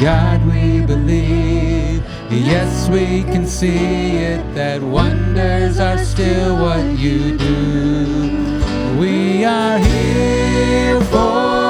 [0.00, 2.02] God, we believe.
[2.28, 8.98] Yes, we can see it that wonders are still what you do.
[8.98, 11.63] We are here for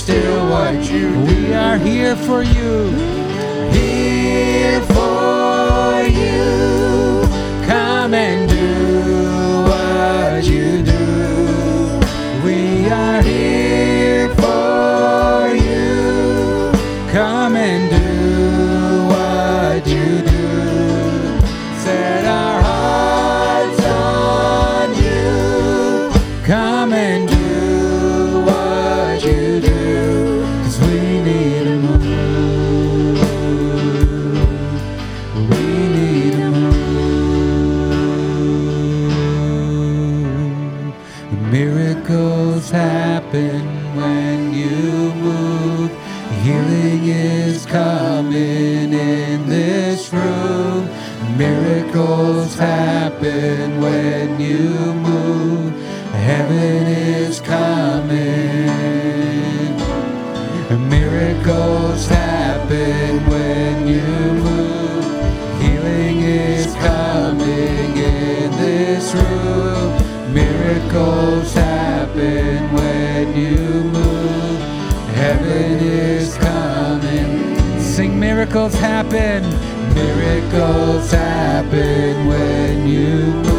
[0.00, 1.20] still what you do.
[1.26, 3.19] We are here for you.
[54.40, 55.72] When you move.
[56.12, 58.70] Heaven is coming.
[60.88, 64.02] Miracles happen when you
[64.46, 65.04] move.
[65.60, 70.32] Healing is coming in this room.
[70.32, 74.60] Miracles happen when you move.
[75.16, 77.80] Heaven is coming.
[77.80, 79.42] Sing miracles happen.
[79.94, 83.49] Miracles happen when you.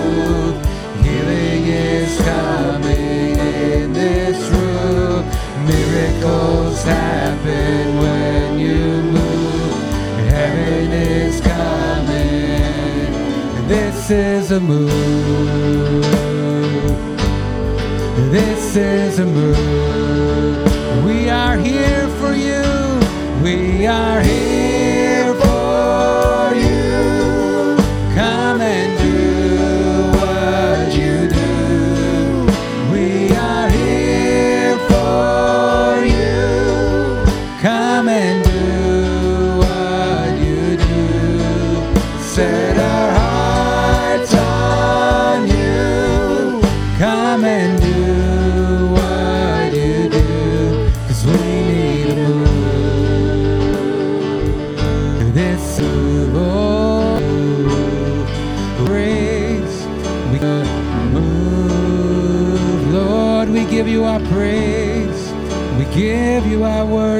[2.19, 5.25] Coming in this room.
[5.65, 9.83] Miracles happen when you move.
[10.29, 13.11] Heaven is coming.
[13.67, 14.91] This is a move.
[18.31, 21.05] This is a move.
[21.05, 22.61] We are here for you.
[23.43, 24.60] We are here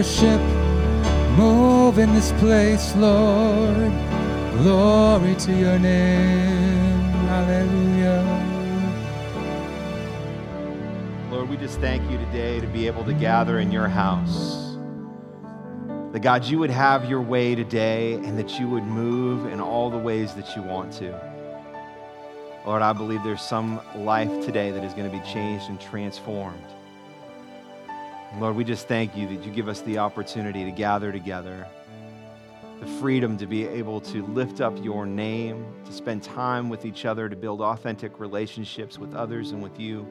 [0.01, 0.41] worship.
[1.37, 3.91] Move in this place, Lord.
[4.57, 7.01] Glory to your name.
[7.29, 8.25] Hallelujah.
[11.29, 14.75] Lord, we just thank you today to be able to gather in your house.
[16.13, 19.91] That God, you would have your way today and that you would move in all
[19.91, 21.11] the ways that you want to.
[22.65, 26.65] Lord, I believe there's some life today that is going to be changed and transformed.
[28.39, 31.67] Lord, we just thank you that you give us the opportunity to gather together.
[32.79, 37.05] the freedom to be able to lift up your name, to spend time with each
[37.05, 40.07] other, to build authentic relationships with others and with you.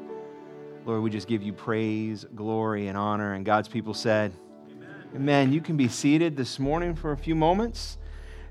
[0.86, 3.34] Lord, we just give you praise, glory, and honor.
[3.34, 4.32] And God's people said,
[4.70, 4.88] Amen.
[5.16, 5.52] Amen.
[5.52, 7.98] You can be seated this morning for a few moments.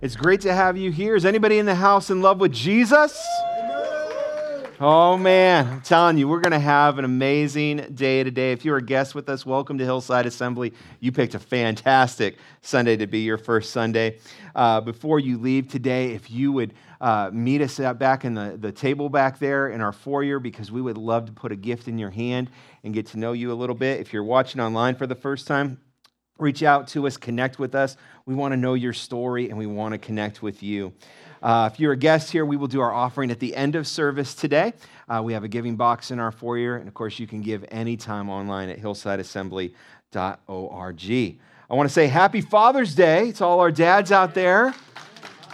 [0.01, 1.16] It's great to have you here.
[1.16, 3.18] Is anybody in the house in love with Jesus?
[4.81, 8.53] Oh man, I'm telling you, we're going to have an amazing day today.
[8.53, 10.73] If you're a guest with us, welcome to Hillside Assembly.
[11.01, 14.19] You picked a fantastic Sunday to be your first Sunday.
[14.55, 18.71] Uh, before you leave today, if you would uh, meet us back in the, the
[18.71, 21.97] table back there in our foyer, because we would love to put a gift in
[21.97, 22.49] your hand
[22.85, 23.99] and get to know you a little bit.
[23.99, 25.81] If you're watching online for the first time,
[26.39, 27.97] reach out to us, connect with us.
[28.25, 30.94] We want to know your story and we want to connect with you.
[31.41, 33.88] Uh, if you're a guest here, we will do our offering at the end of
[33.88, 34.74] service today.
[35.07, 37.65] Uh, we have a giving box in our foyer, and of course, you can give
[37.69, 41.39] anytime online at hillsideassembly.org.
[41.71, 44.74] I want to say happy Father's Day to all our dads out there.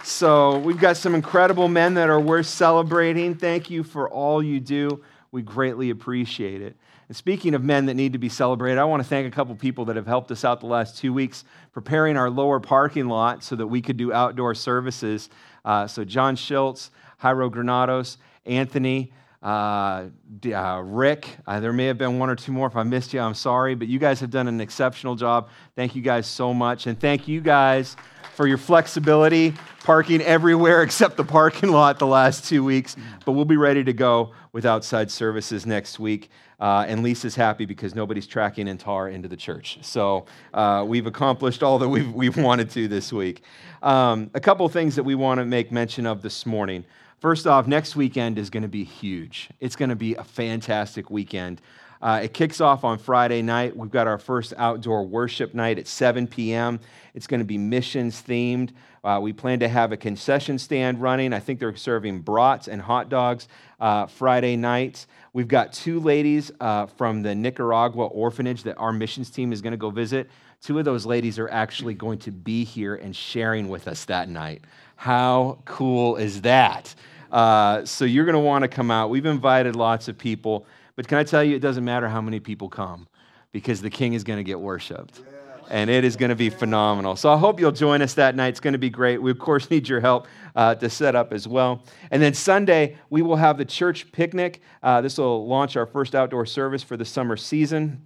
[0.02, 3.34] So, we've got some incredible men that are worth celebrating.
[3.34, 5.02] Thank you for all you do.
[5.32, 6.76] We greatly appreciate it.
[7.08, 9.54] And speaking of men that need to be celebrated, I want to thank a couple
[9.54, 13.44] people that have helped us out the last two weeks preparing our lower parking lot
[13.44, 15.30] so that we could do outdoor services.
[15.64, 16.90] Uh, so, John Schultz,
[17.22, 19.12] Jairo Granados, Anthony,
[19.46, 20.08] uh,
[20.52, 22.66] uh, Rick, uh, there may have been one or two more.
[22.66, 25.50] If I missed you, I'm sorry, but you guys have done an exceptional job.
[25.76, 26.88] Thank you guys so much.
[26.88, 27.96] And thank you guys
[28.34, 29.54] for your flexibility,
[29.84, 32.96] parking everywhere except the parking lot the last two weeks.
[33.24, 36.28] But we'll be ready to go with outside services next week.
[36.58, 39.78] Uh, and Lisa's happy because nobody's tracking in tar into the church.
[39.82, 43.42] So uh, we've accomplished all that we've, we've wanted to this week.
[43.80, 46.84] Um, a couple things that we want to make mention of this morning.
[47.20, 49.48] First off, next weekend is going to be huge.
[49.58, 51.62] It's going to be a fantastic weekend.
[52.02, 53.74] Uh, it kicks off on Friday night.
[53.74, 56.78] We've got our first outdoor worship night at 7 p.m.
[57.14, 58.72] It's going to be missions themed.
[59.02, 61.32] Uh, we plan to have a concession stand running.
[61.32, 63.48] I think they're serving brats and hot dogs
[63.80, 65.06] uh, Friday nights.
[65.32, 69.72] We've got two ladies uh, from the Nicaragua orphanage that our missions team is going
[69.72, 70.28] to go visit.
[70.60, 74.28] Two of those ladies are actually going to be here and sharing with us that
[74.28, 74.62] night.
[74.96, 76.94] How cool is that?
[77.30, 79.10] Uh, so you're going to want to come out.
[79.10, 80.66] We've invited lots of people.
[80.96, 83.06] But can I tell you, it doesn't matter how many people come
[83.52, 85.22] because the king is going to get worshiped.
[85.68, 87.16] And it is going to be phenomenal.
[87.16, 88.48] So I hope you'll join us that night.
[88.48, 89.20] It's going to be great.
[89.20, 91.82] We, of course, need your help uh, to set up as well.
[92.10, 94.62] And then Sunday, we will have the church picnic.
[94.82, 98.02] Uh, this will launch our first outdoor service for the summer season.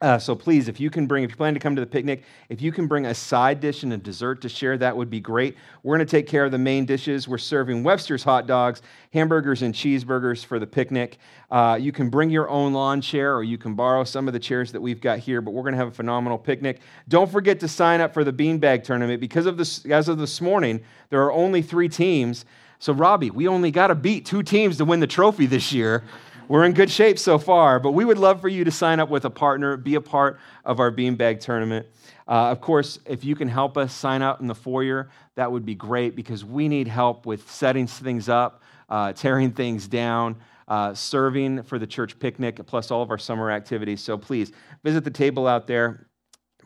[0.00, 2.22] Uh, so please, if you can bring, if you plan to come to the picnic,
[2.48, 5.18] if you can bring a side dish and a dessert to share, that would be
[5.18, 5.56] great.
[5.82, 7.26] We're going to take care of the main dishes.
[7.26, 8.80] We're serving Webster's hot dogs,
[9.12, 11.18] hamburgers, and cheeseburgers for the picnic.
[11.50, 14.38] Uh, you can bring your own lawn chair, or you can borrow some of the
[14.38, 15.40] chairs that we've got here.
[15.40, 16.80] But we're going to have a phenomenal picnic.
[17.08, 19.84] Don't forget to sign up for the beanbag tournament because of this.
[19.86, 20.80] As of this morning,
[21.10, 22.44] there are only three teams.
[22.78, 26.04] So Robbie, we only got to beat two teams to win the trophy this year.
[26.48, 29.10] We're in good shape so far, but we would love for you to sign up
[29.10, 31.86] with a partner, be a part of our beanbag tournament.
[32.26, 35.66] Uh, of course, if you can help us sign up in the foyer, that would
[35.66, 40.36] be great because we need help with setting things up, uh, tearing things down,
[40.68, 44.00] uh, serving for the church picnic, plus all of our summer activities.
[44.00, 44.50] So please
[44.82, 46.06] visit the table out there,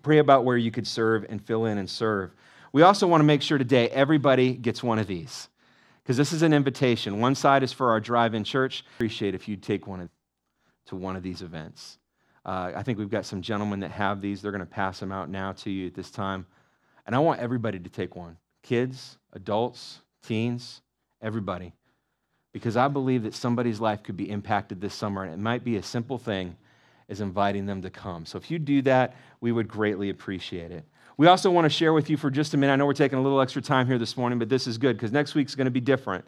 [0.03, 2.31] pray about where you could serve and fill in and serve.
[2.73, 5.49] We also want to make sure today everybody gets one of these
[6.03, 7.21] because this is an invitation.
[7.21, 8.85] One side is for our drive in church.
[8.95, 10.09] Appreciate if you'd take one
[10.87, 11.99] to one of these events.
[12.45, 14.43] Uh, I think we've got some gentlemen that have these.
[14.43, 16.47] They're going to pass them out now to you at this time.
[17.07, 20.83] And I want everybody to take one kids, adults, teens,
[21.21, 21.73] everybody.
[22.53, 25.77] Because I believe that somebody's life could be impacted this summer, and it might be
[25.77, 26.57] a simple thing
[27.09, 28.27] as inviting them to come.
[28.27, 30.85] So if you do that, we would greatly appreciate it.
[31.17, 32.73] We also want to share with you for just a minute.
[32.73, 34.97] I know we're taking a little extra time here this morning, but this is good
[34.97, 36.25] because next week's going to be different.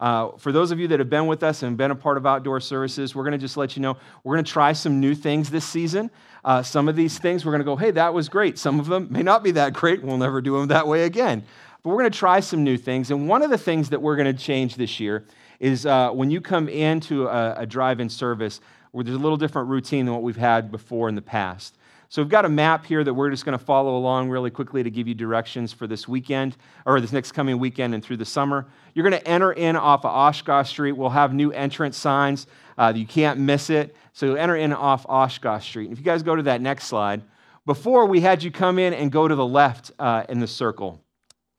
[0.00, 2.24] Uh, for those of you that have been with us and been a part of
[2.24, 5.12] outdoor services, we're going to just let you know we're going to try some new
[5.12, 6.08] things this season.
[6.44, 8.58] Uh, some of these things we're going to go, hey, that was great.
[8.58, 10.02] Some of them may not be that great.
[10.02, 11.42] We'll never do them that way again.
[11.82, 13.10] But we're going to try some new things.
[13.10, 15.24] And one of the things that we're going to change this year
[15.58, 18.60] is uh, when you come into a, a drive in service,
[18.92, 21.76] where there's a little different routine than what we've had before in the past.
[22.10, 24.82] So we've got a map here that we're just going to follow along really quickly
[24.82, 28.24] to give you directions for this weekend or this next coming weekend and through the
[28.24, 28.66] summer.
[28.94, 30.92] You're going to enter in off of Oshkosh Street.
[30.92, 32.46] We'll have new entrance signs.
[32.78, 33.94] Uh, you can't miss it.
[34.14, 35.84] So you'll enter in off Oshkosh Street.
[35.84, 37.22] And if you guys go to that next slide,
[37.66, 41.02] before we had you come in and go to the left uh, in the circle.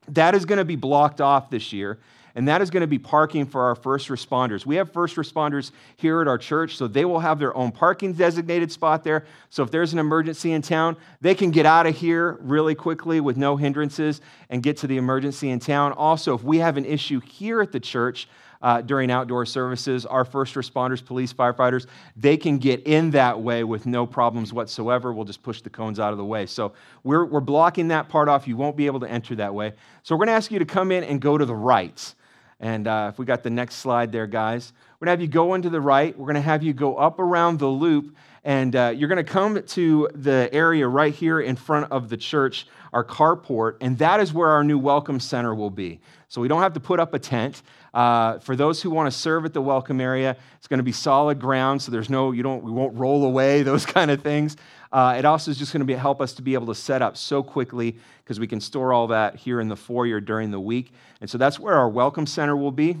[0.08, 2.00] That is going to be blocked off this year.
[2.34, 4.64] And that is going to be parking for our first responders.
[4.66, 8.12] We have first responders here at our church, so they will have their own parking
[8.12, 9.24] designated spot there.
[9.50, 13.20] So if there's an emergency in town, they can get out of here really quickly
[13.20, 15.92] with no hindrances and get to the emergency in town.
[15.92, 18.28] Also, if we have an issue here at the church,
[18.62, 20.04] uh, during outdoor services.
[20.06, 25.12] Our first responders, police, firefighters, they can get in that way with no problems whatsoever.
[25.12, 26.46] We'll just push the cones out of the way.
[26.46, 26.72] So
[27.02, 28.46] we're, we're blocking that part off.
[28.46, 29.72] You won't be able to enter that way.
[30.02, 32.14] So we're going to ask you to come in and go to the right.
[32.60, 35.32] And uh, if we got the next slide there, guys, we're going to have you
[35.32, 36.16] go into the right.
[36.16, 38.14] We're going to have you go up around the loop,
[38.44, 42.18] and uh, you're going to come to the area right here in front of the
[42.18, 46.00] church, our carport, and that is where our new welcome center will be.
[46.28, 47.62] So we don't have to put up a tent.
[47.94, 50.92] Uh, for those who want to serve at the welcome area, it's going to be
[50.92, 54.56] solid ground, so there's no, you don't, we won't roll away, those kind of things.
[54.92, 57.16] Uh, it also is just going to help us to be able to set up
[57.16, 60.92] so quickly because we can store all that here in the foyer during the week.
[61.20, 62.96] And so that's where our welcome center will be.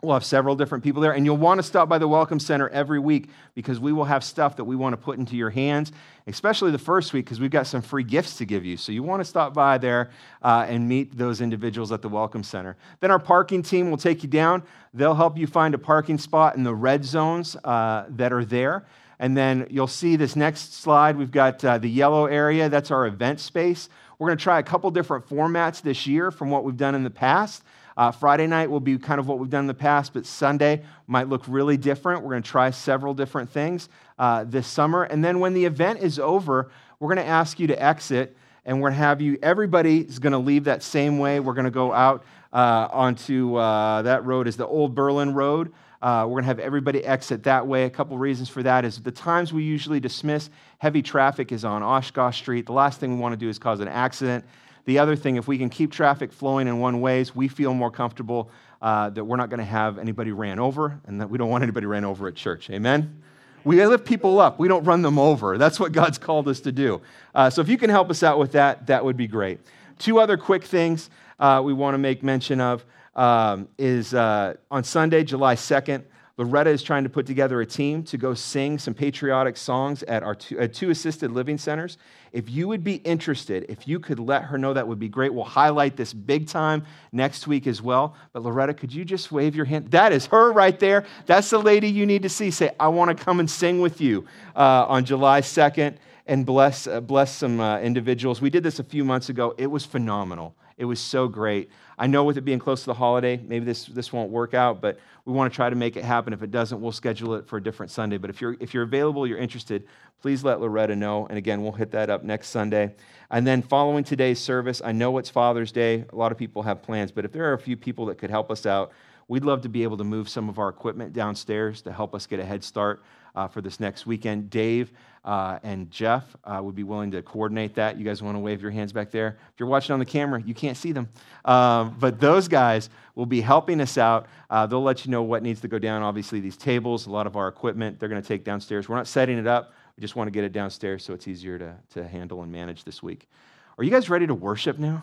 [0.00, 2.68] We'll have several different people there, and you'll want to stop by the Welcome Center
[2.68, 5.90] every week because we will have stuff that we want to put into your hands,
[6.28, 8.76] especially the first week because we've got some free gifts to give you.
[8.76, 10.10] So you want to stop by there
[10.40, 12.76] uh, and meet those individuals at the Welcome Center.
[13.00, 14.62] Then our parking team will take you down.
[14.94, 18.86] They'll help you find a parking spot in the red zones uh, that are there.
[19.18, 21.16] And then you'll see this next slide.
[21.16, 23.88] We've got uh, the yellow area, that's our event space.
[24.18, 27.04] We're going to try a couple different formats this year from what we've done in
[27.04, 27.62] the past.
[27.96, 30.84] Uh, Friday night will be kind of what we've done in the past, but Sunday
[31.08, 32.22] might look really different.
[32.22, 33.88] We're going to try several different things
[34.20, 35.02] uh, this summer.
[35.02, 36.70] And then when the event is over,
[37.00, 40.20] we're going to ask you to exit, and we're going to have you, everybody is
[40.20, 41.40] going to leave that same way.
[41.40, 45.72] We're going to go out uh, onto uh, that road, is the Old Berlin Road.
[46.00, 47.84] Uh, we're going to have everybody exit that way.
[47.84, 51.82] A couple reasons for that is the times we usually dismiss, heavy traffic is on
[51.82, 52.66] Oshkosh Street.
[52.66, 54.44] The last thing we want to do is cause an accident.
[54.84, 57.90] The other thing, if we can keep traffic flowing in one ways, we feel more
[57.90, 58.50] comfortable
[58.80, 61.62] uh, that we're not going to have anybody ran over and that we don't want
[61.62, 62.70] anybody ran over at church.
[62.70, 63.20] Amen?
[63.64, 64.58] We lift people up.
[64.58, 65.58] We don't run them over.
[65.58, 67.02] That's what God's called us to do.
[67.34, 69.58] Uh, so if you can help us out with that, that would be great.
[69.98, 72.84] Two other quick things uh, we want to make mention of
[73.18, 76.04] um, is uh, on Sunday, July 2nd,
[76.36, 80.22] Loretta is trying to put together a team to go sing some patriotic songs at
[80.22, 81.98] our two, uh, two, assisted living centers.
[82.32, 85.34] If you would be interested, if you could let her know, that would be great.
[85.34, 88.14] We'll highlight this big time next week as well.
[88.32, 89.90] But Loretta, could you just wave your hand?
[89.90, 91.04] That is her right there.
[91.26, 92.52] That's the lady you need to see.
[92.52, 95.96] Say, I want to come and sing with you uh, on July 2nd
[96.28, 98.40] and bless, uh, bless some uh, individuals.
[98.40, 99.56] We did this a few months ago.
[99.58, 100.54] It was phenomenal.
[100.76, 101.68] It was so great.
[101.98, 104.80] I know with it being close to the holiday, maybe this, this won't work out,
[104.80, 106.32] but we want to try to make it happen.
[106.32, 108.18] If it doesn't, we'll schedule it for a different Sunday.
[108.18, 109.86] But if you're, if you're available, you're interested,
[110.22, 111.26] please let Loretta know.
[111.26, 112.94] And again, we'll hit that up next Sunday.
[113.30, 116.04] And then following today's service, I know it's Father's Day.
[116.12, 118.30] A lot of people have plans, but if there are a few people that could
[118.30, 118.92] help us out,
[119.26, 122.26] we'd love to be able to move some of our equipment downstairs to help us
[122.26, 123.02] get a head start
[123.34, 124.50] uh, for this next weekend.
[124.50, 124.92] Dave
[125.28, 127.98] uh, and Jeff uh, would be willing to coordinate that.
[127.98, 129.36] You guys want to wave your hands back there?
[129.52, 131.06] If you're watching on the camera, you can't see them.
[131.44, 134.26] Um, but those guys will be helping us out.
[134.48, 136.02] Uh, they'll let you know what needs to go down.
[136.02, 138.88] Obviously, these tables, a lot of our equipment, they're going to take downstairs.
[138.88, 139.74] We're not setting it up.
[139.98, 142.84] We just want to get it downstairs so it's easier to, to handle and manage
[142.84, 143.28] this week.
[143.76, 145.02] Are you guys ready to worship now?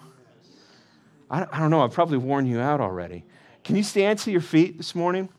[1.29, 1.83] I, I don't know.
[1.83, 3.25] I've probably worn you out already.
[3.63, 5.29] Can you stand to your feet this morning?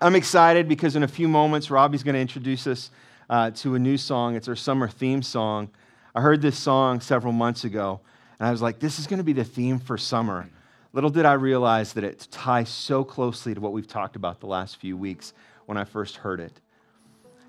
[0.00, 2.90] I'm excited because in a few moments, Robbie's going to introduce us
[3.30, 4.34] uh, to a new song.
[4.34, 5.70] It's our summer theme song.
[6.14, 8.00] I heard this song several months ago,
[8.38, 10.50] and I was like, this is going to be the theme for summer.
[10.92, 14.48] Little did I realize that it ties so closely to what we've talked about the
[14.48, 15.32] last few weeks
[15.66, 16.60] when I first heard it.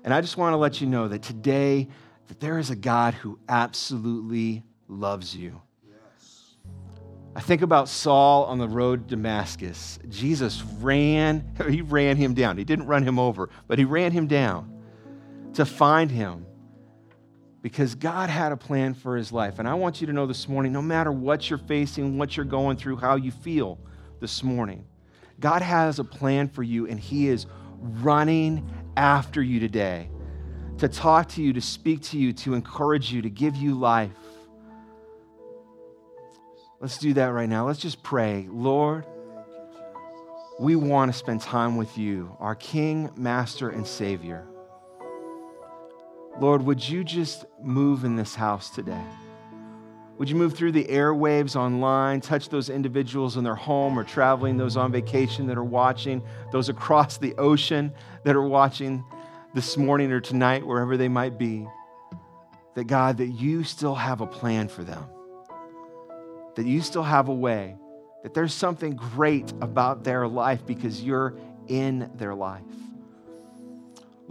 [0.04, 1.88] And I just want to let you know that today,
[2.28, 5.60] that there is a God who absolutely loves you.
[7.34, 9.98] I think about Saul on the road to Damascus.
[10.08, 12.56] Jesus ran, he ran him down.
[12.56, 14.71] He didn't run him over, but he ran him down
[15.54, 16.46] to find him
[17.62, 19.58] because God had a plan for his life.
[19.58, 22.44] And I want you to know this morning no matter what you're facing, what you're
[22.44, 23.78] going through, how you feel
[24.20, 24.84] this morning,
[25.38, 27.46] God has a plan for you, and he is
[27.80, 30.08] running after you today
[30.78, 34.10] to talk to you, to speak to you, to encourage you, to give you life.
[36.80, 37.66] Let's do that right now.
[37.66, 38.48] Let's just pray.
[38.50, 39.06] Lord,
[40.58, 44.46] we want to spend time with you, our King, Master, and Savior.
[46.40, 49.04] Lord, would you just move in this house today?
[50.18, 54.56] Would you move through the airwaves online, touch those individuals in their home or traveling,
[54.56, 56.22] those on vacation that are watching,
[56.52, 57.92] those across the ocean
[58.24, 59.04] that are watching
[59.54, 61.66] this morning or tonight, wherever they might be?
[62.74, 65.04] That God, that you still have a plan for them
[66.54, 67.76] that you still have a way
[68.22, 71.34] that there's something great about their life because you're
[71.66, 72.62] in their life.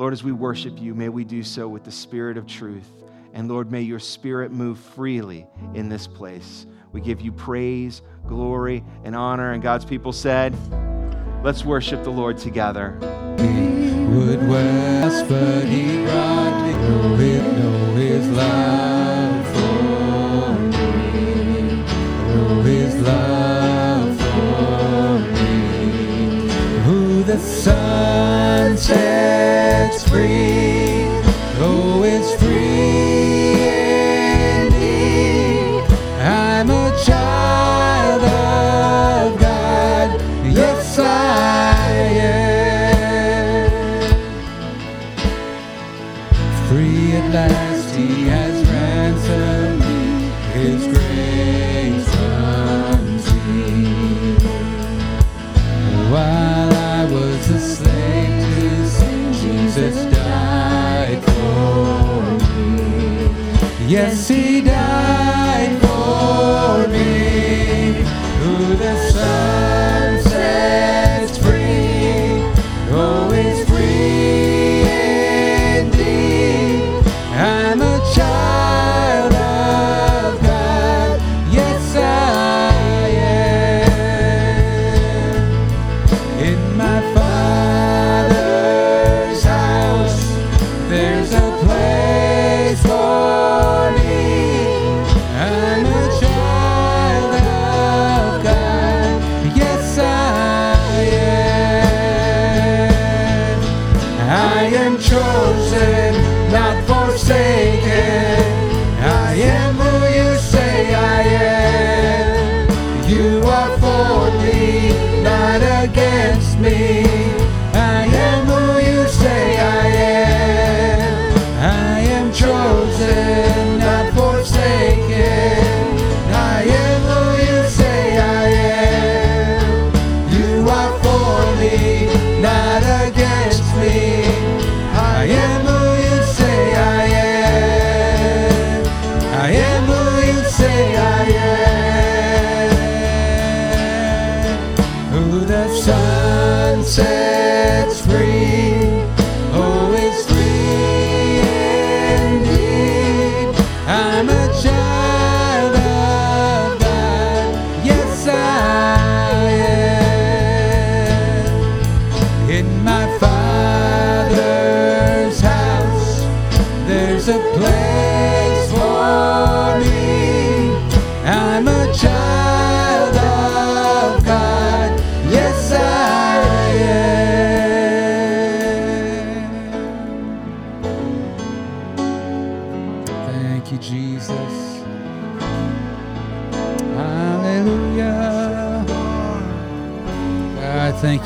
[0.01, 2.89] Lord, as we worship you, may we do so with the spirit of truth.
[3.34, 6.65] And Lord, may your spirit move freely in this place.
[6.91, 9.51] We give you praise, glory, and honor.
[9.51, 10.55] And God's people said,
[11.43, 12.98] Let's worship the Lord together.
[13.38, 16.65] He would west, but he brought
[17.96, 21.84] his love for me.
[22.27, 23.50] Know his love
[27.41, 30.90] Who the sun sets free,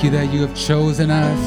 [0.05, 1.39] you that you have chosen us.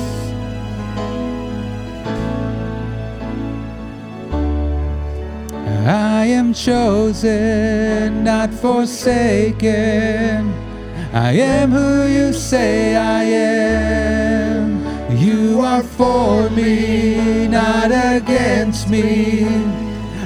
[5.87, 10.53] I am chosen, not forsaken.
[11.13, 15.17] I am who you say I am.
[15.17, 19.45] You are for me, not against me.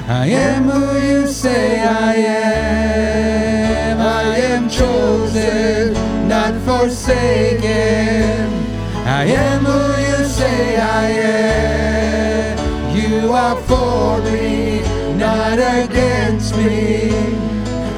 [0.07, 4.01] I am who you say I am.
[4.01, 5.93] I am chosen,
[6.27, 8.12] not forsaken.
[9.23, 12.59] I am who you say I am.
[12.93, 14.81] You are for me,
[15.15, 17.09] not against me.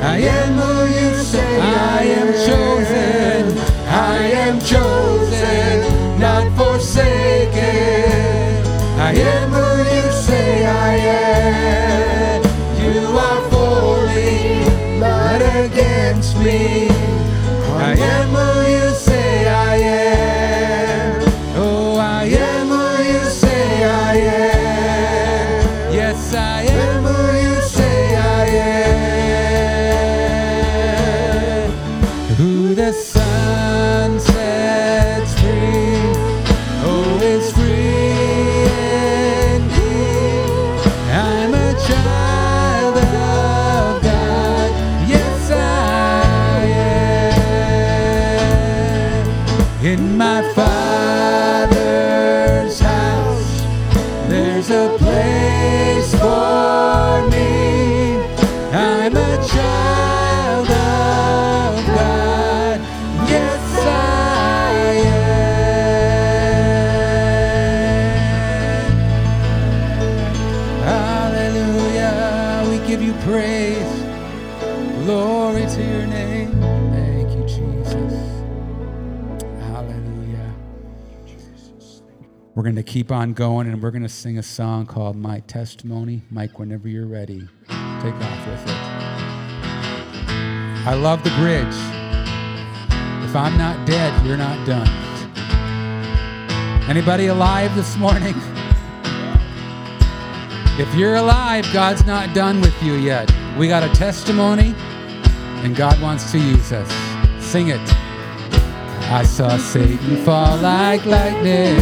[0.04, 3.58] I am who you say I am chosen.
[3.88, 7.58] I am chosen, not forsaken.
[9.02, 12.44] I am who you say I am.
[12.84, 16.88] You are for me, not against me.
[17.82, 18.25] I am
[55.45, 57.55] place for me.
[82.65, 86.23] Going to keep on going and we're going to sing a song called My Testimony.
[86.32, 88.78] Mike, whenever you're ready, take off with it.
[90.88, 91.75] I love the bridge.
[93.23, 94.88] If I'm not dead, you're not done.
[96.89, 98.34] Anybody alive this morning?
[100.80, 103.32] If you're alive, God's not done with you yet.
[103.60, 104.73] We got a testimony,
[105.63, 107.45] and God wants to use us.
[107.45, 108.05] Sing it.
[109.12, 111.80] I saw Satan fall like lightning.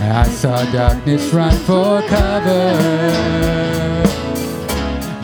[0.00, 2.76] I saw darkness run for cover.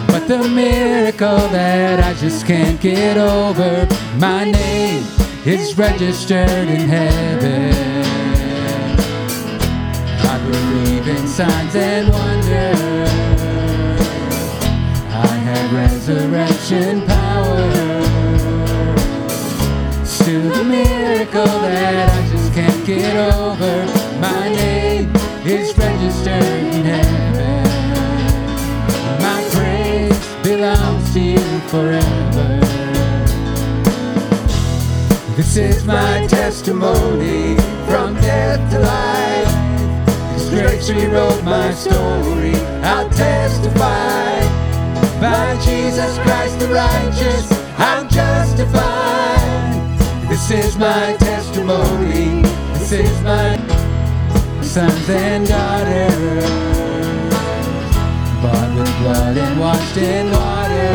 [0.06, 5.04] But the miracle that I just can't get over, my name
[5.44, 7.74] is registered in heaven.
[10.20, 13.10] I believe in signs and wonders.
[15.10, 17.93] I have resurrection power
[20.34, 23.86] to the miracle that I just can't get over.
[24.18, 25.14] My name
[25.46, 26.42] is registered
[26.74, 27.62] in heaven.
[29.22, 32.48] My praise belongs to you forever.
[35.36, 37.54] This is my testimony
[37.86, 39.54] from death to life.
[40.34, 42.56] His grace rewrote my story.
[42.82, 44.40] I'll testify.
[45.20, 47.46] By Jesus Christ the righteous,
[47.78, 48.93] I'm justified.
[50.46, 52.42] This is my testimony.
[52.74, 53.56] This is my
[54.60, 56.44] sons and daughters.
[58.42, 60.94] Bought with blood and washed in water.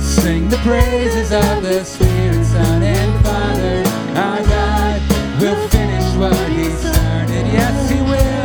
[0.00, 3.82] Sing the praises of the Spirit, Son, and Father.
[4.18, 5.02] Our God
[5.38, 7.46] will finish what He started.
[7.52, 8.37] Yes, He will.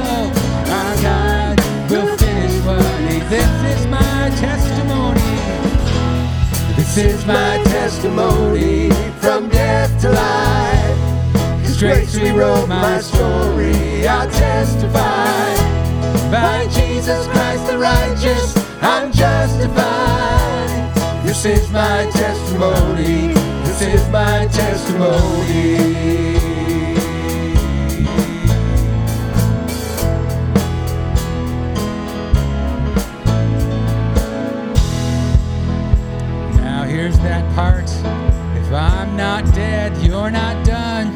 [6.93, 11.61] This is my testimony from death to life.
[11.63, 14.07] His grace rewrote my story.
[14.07, 15.55] I'll testify.
[16.29, 20.93] By Jesus Christ the righteous, I'm justified.
[21.25, 23.33] This is my testimony.
[23.63, 26.32] This is my testimony.
[37.55, 37.89] Part.
[38.57, 41.13] If I'm not dead, you're not done.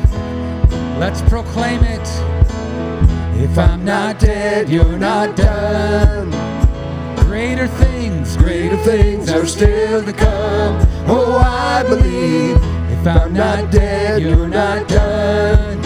[1.00, 2.08] Let's proclaim it.
[3.42, 6.30] If I'm not dead, you're not done.
[7.26, 10.88] Greater things, greater things are still to come.
[11.08, 12.58] Oh, I believe.
[12.92, 15.82] If I'm not dead, you're not done.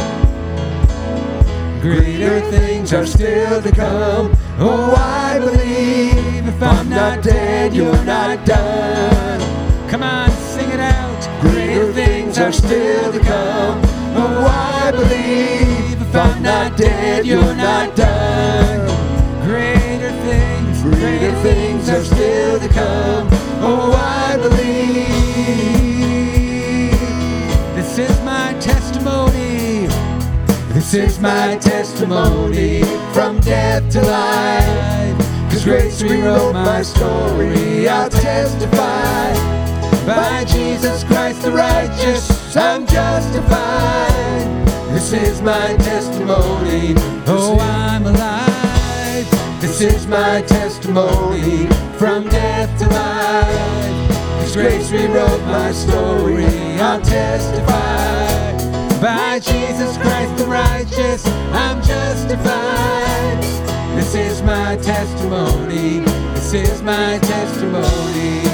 [1.82, 4.34] Greater things are still to come.
[4.60, 6.48] Oh, I believe.
[6.48, 9.90] If I'm not dead, you're not done.
[9.90, 10.41] Come on.
[11.42, 13.82] Greater things are still to come.
[14.16, 16.00] Oh, I believe.
[16.00, 18.86] If I'm not dead, you're not done.
[19.46, 23.28] Greater things, greater things are still to come.
[23.60, 24.62] Oh, I believe.
[27.76, 29.88] This is my testimony.
[30.74, 35.18] This is my testimony from death to life.
[35.52, 37.90] Cause grace rewrote my story.
[37.90, 39.51] I'll testify.
[40.06, 44.68] By Jesus Christ the righteous, I'm justified.
[44.90, 46.96] This is my testimony.
[47.28, 49.62] Oh, I'm alive.
[49.62, 54.42] This is my testimony from death to life.
[54.42, 56.46] His grace rewrote my story.
[56.80, 58.42] I'll testify.
[59.00, 63.44] By Jesus Christ the righteous, I'm justified.
[63.96, 66.00] This is my testimony.
[66.34, 68.51] This is my testimony.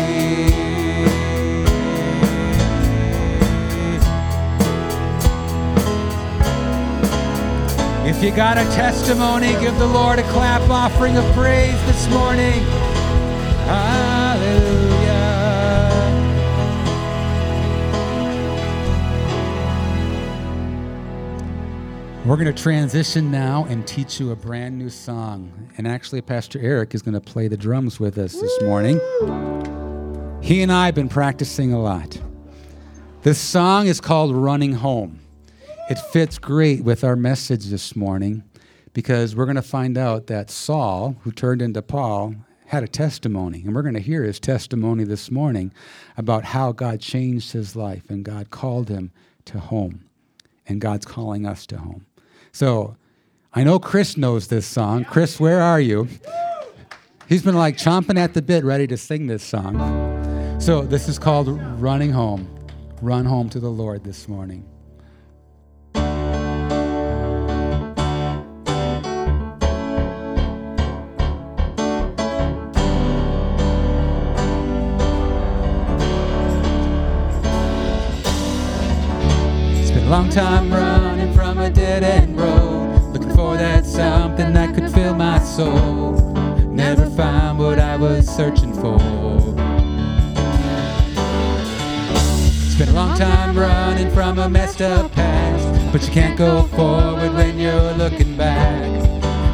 [8.08, 12.54] If you got a testimony, give the Lord a clap offering of praise this morning.
[13.68, 14.88] Hallelujah.
[22.26, 25.70] We're going to transition now and teach you a brand new song.
[25.78, 29.02] And actually, Pastor Eric is going to play the drums with us this morning.
[30.42, 32.18] He and I have been practicing a lot.
[33.24, 35.20] This song is called Running Home.
[35.90, 38.44] It fits great with our message this morning
[38.92, 43.64] because we're going to find out that Saul, who turned into Paul, had a testimony.
[43.64, 45.72] And we're going to hear his testimony this morning
[46.18, 49.12] about how God changed his life and God called him
[49.46, 50.04] to home.
[50.68, 52.06] And God's calling us to home.
[52.52, 52.98] So
[53.54, 55.06] I know Chris knows this song.
[55.06, 56.10] Chris, where are you?
[57.30, 60.60] He's been like chomping at the bit, ready to sing this song.
[60.60, 61.48] So this is called
[61.80, 62.54] Running Home.
[63.02, 64.66] Run home to the Lord this morning.
[80.10, 85.14] Long time running from a dead end road, looking for that something that could fill
[85.14, 86.14] my soul.
[86.72, 88.96] Never found what I was searching for.
[92.66, 96.64] It's been a long time running from a messed up past, but you can't go
[96.68, 98.82] forward when you're looking back.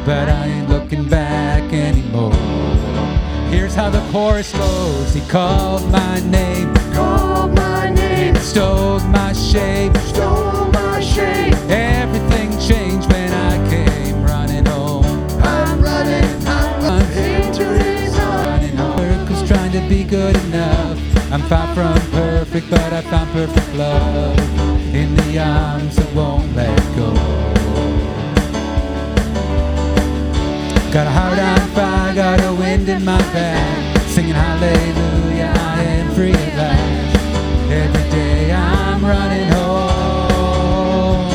[0.06, 2.32] But I ain't looking back anymore.
[3.50, 5.14] Here's how the chorus goes.
[5.14, 7.73] He called my name, Called my name,
[8.44, 9.96] stole my shape.
[9.96, 11.54] stole my shape.
[11.70, 15.04] Everything changed when I came running home.
[15.42, 18.46] I'm running, I'm running into his arms.
[18.46, 18.98] Running home.
[18.98, 20.98] Circles trying to be good enough.
[21.32, 24.38] I'm far from perfect, but I found perfect love
[24.94, 27.12] in the arms that won't let go.
[30.92, 36.14] Got a heart on fire, got a wind in my back, singing hallelujah, I am
[36.14, 37.13] free at last.
[37.82, 41.26] Every day I'm running home.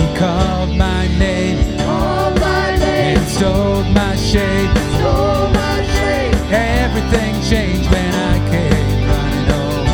[0.00, 4.70] He called my name Called my name, and stole my shape.
[4.96, 6.34] stole my shape.
[6.52, 9.86] Everything changed when I came running home.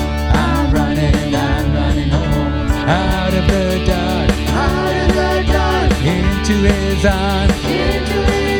[0.47, 2.71] I'm running, I'm running home.
[2.89, 4.31] Out of the dark,
[4.67, 7.59] Out of the dark, into his arms.
[7.65, 8.60] into his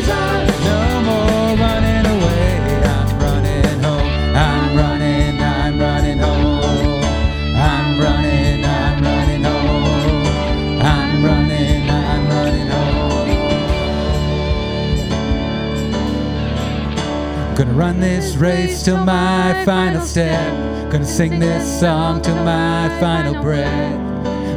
[17.81, 20.93] run this race till my final step.
[20.93, 23.99] Gonna sing this song till my final breath.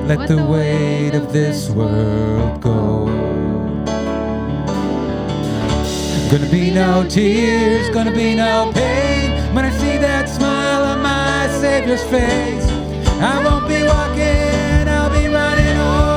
[0.10, 3.06] Let the weight of this world go.
[6.30, 11.48] Gonna be no tears, gonna be no pain when I see that smile on my
[11.62, 12.68] Savior's face.
[13.32, 16.10] I won't be walking, I'll be running home.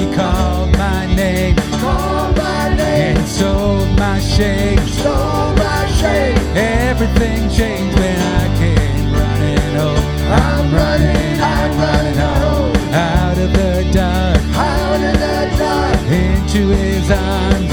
[0.00, 3.83] He called my name Called my name, and sold
[4.36, 4.78] shame.
[4.86, 6.38] stole my shape.
[6.56, 10.04] Everything changed when I came running home.
[10.28, 12.74] I'm running, I'm running home.
[12.92, 17.63] Out of the dark, Out of the dark, into his arms.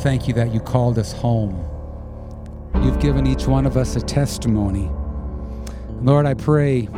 [0.00, 1.66] Thank you that you called us home.
[2.82, 4.90] You've given each one of us a testimony.
[6.00, 6.88] Lord, I pray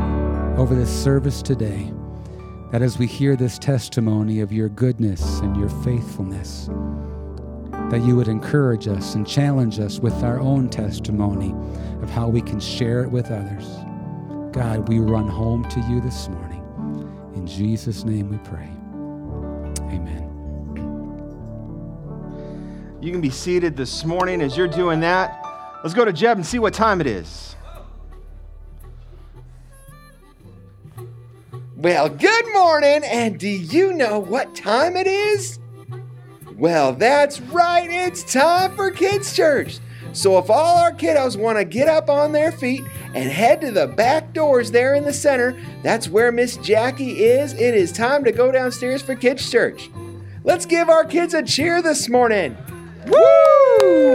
[0.57, 1.93] over this service today
[2.71, 6.69] that as we hear this testimony of your goodness and your faithfulness,
[7.91, 11.53] that you would encourage us and challenge us with our own testimony
[12.03, 13.67] of how we can share it with others.
[14.53, 16.63] God, we run home to you this morning.
[17.35, 18.71] In Jesus' name we pray.
[19.93, 20.32] Amen.
[23.03, 25.45] You can be seated this morning as you're doing that.
[25.83, 27.57] Let's go to Jeb and see what time it is.
[31.75, 35.59] Well, good morning, and do you know what time it is?
[36.57, 39.81] Well, that's right, it's time for Kids Church.
[40.13, 42.85] So, if all our kiddos want to get up on their feet
[43.15, 47.53] and head to the back doors there in the center, that's where Miss Jackie is.
[47.55, 49.91] It is time to go downstairs for Kids Church.
[50.45, 52.57] Let's give our kids a cheer this morning.
[53.07, 54.13] Woo!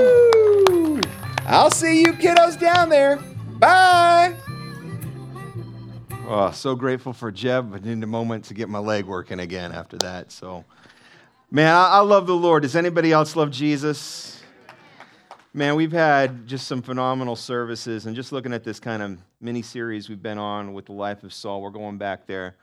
[1.46, 3.18] I'll see you kiddos down there.
[3.60, 4.36] Bye.
[6.28, 9.72] Oh, so grateful for Jeb, but need a moment to get my leg working again
[9.72, 10.32] after that.
[10.32, 10.66] So,
[11.50, 12.64] man, I, I love the Lord.
[12.64, 14.44] Does anybody else love Jesus?
[15.54, 19.62] Man, we've had just some phenomenal services, and just looking at this kind of mini
[19.62, 22.56] series we've been on with the life of Saul, we're going back there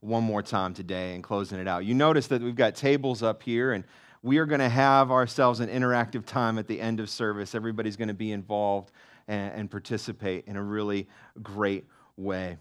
[0.00, 1.84] one more time today and closing it out.
[1.86, 3.82] You notice that we've got tables up here, and
[4.26, 7.54] we are going to have ourselves an interactive time at the end of service.
[7.54, 8.90] Everybody's going to be involved
[9.28, 11.06] and, and participate in a really
[11.44, 11.86] great
[12.16, 12.58] way.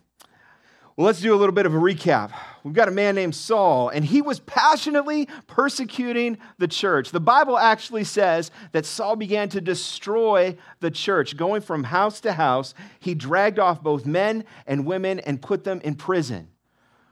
[0.96, 2.32] Well, let's do a little bit of a recap.
[2.64, 7.10] We've got a man named Saul, and he was passionately persecuting the church.
[7.10, 12.34] The Bible actually says that Saul began to destroy the church, going from house to
[12.34, 12.76] house.
[13.00, 16.50] He dragged off both men and women and put them in prison.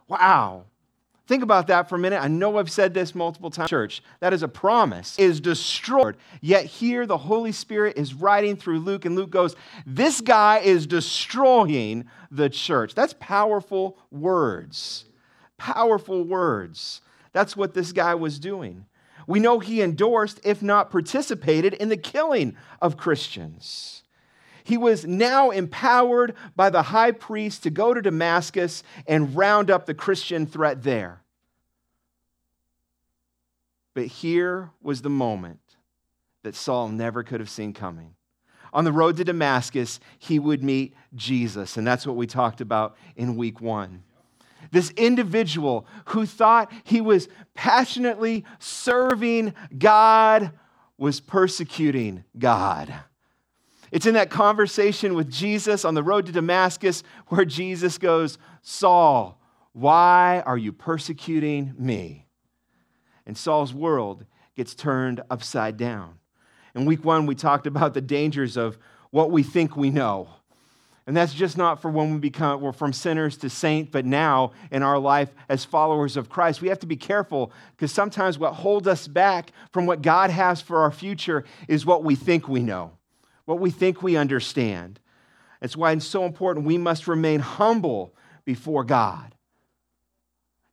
[0.07, 0.65] Wow.
[1.25, 2.21] Think about that for a minute.
[2.21, 3.69] I know I've said this multiple times.
[3.69, 6.17] Church, that is a promise, is destroyed.
[6.41, 9.55] Yet here the Holy Spirit is writing through Luke, and Luke goes,
[9.85, 12.93] This guy is destroying the church.
[12.93, 15.05] That's powerful words.
[15.57, 16.99] Powerful words.
[17.31, 18.85] That's what this guy was doing.
[19.25, 24.02] We know he endorsed, if not participated, in the killing of Christians.
[24.63, 29.85] He was now empowered by the high priest to go to Damascus and round up
[29.85, 31.21] the Christian threat there.
[33.93, 35.59] But here was the moment
[36.43, 38.15] that Saul never could have seen coming.
[38.73, 42.97] On the road to Damascus, he would meet Jesus, and that's what we talked about
[43.15, 44.03] in week one.
[44.71, 50.51] This individual who thought he was passionately serving God
[50.97, 52.93] was persecuting God.
[53.93, 59.39] It's in that conversation with Jesus on the road to Damascus where Jesus goes, Saul,
[59.71, 62.25] why are you persecuting me?
[63.27, 64.25] And Saul's world
[64.55, 66.15] gets turned upside down.
[66.73, 68.79] In week one, we talked about the dangers of
[69.11, 70.27] what we think we know.
[71.05, 74.53] And that's just not for when we become, we're from sinners to saint, but now
[74.71, 76.63] in our life as followers of Christ.
[76.63, 80.61] We have to be careful because sometimes what holds us back from what God has
[80.61, 82.93] for our future is what we think we know
[83.45, 84.99] what we think we understand.
[85.59, 88.13] That's why it's so important we must remain humble
[88.45, 89.35] before God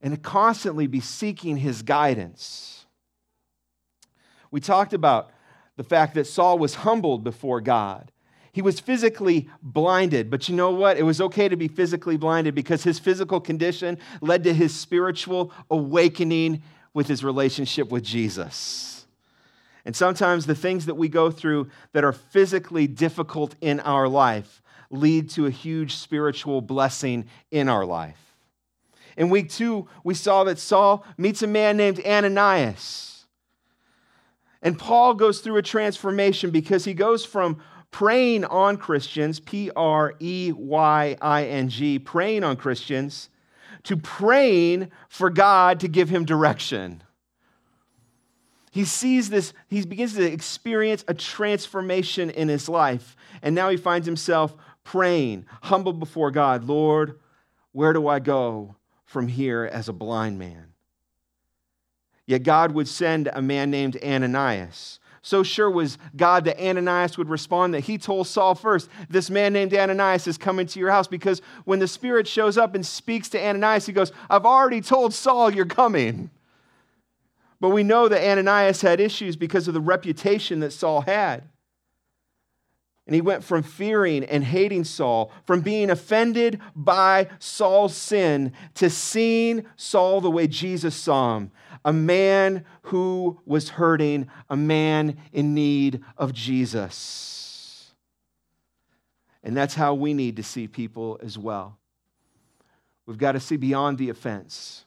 [0.01, 2.87] and constantly be seeking his guidance.
[4.51, 5.31] We talked about
[5.77, 8.11] the fact that Saul was humbled before God.
[8.53, 10.99] He was physically blinded, but you know what?
[10.99, 15.53] It was okay to be physically blinded because his physical condition led to his spiritual
[15.71, 19.00] awakening with his relationship with Jesus.
[19.91, 24.63] And sometimes the things that we go through that are physically difficult in our life
[24.89, 28.37] lead to a huge spiritual blessing in our life.
[29.17, 33.27] In week two, we saw that Saul meets a man named Ananias.
[34.63, 40.15] And Paul goes through a transformation because he goes from preying on Christians, P R
[40.21, 43.29] E Y I N G, praying on Christians,
[43.83, 47.03] to praying for God to give him direction.
[48.71, 53.17] He sees this, he begins to experience a transformation in his life.
[53.43, 54.55] And now he finds himself
[54.85, 57.19] praying, humble before God Lord,
[57.73, 60.69] where do I go from here as a blind man?
[62.27, 65.01] Yet God would send a man named Ananias.
[65.23, 69.53] So sure was God that Ananias would respond that he told Saul first, This man
[69.53, 71.09] named Ananias is coming to your house.
[71.09, 75.13] Because when the Spirit shows up and speaks to Ananias, he goes, I've already told
[75.13, 76.31] Saul you're coming.
[77.61, 81.45] But we know that Ananias had issues because of the reputation that Saul had.
[83.07, 88.89] And he went from fearing and hating Saul, from being offended by Saul's sin, to
[88.89, 91.51] seeing Saul the way Jesus saw him
[91.85, 97.93] a man who was hurting, a man in need of Jesus.
[99.43, 101.79] And that's how we need to see people as well.
[103.07, 104.85] We've got to see beyond the offense,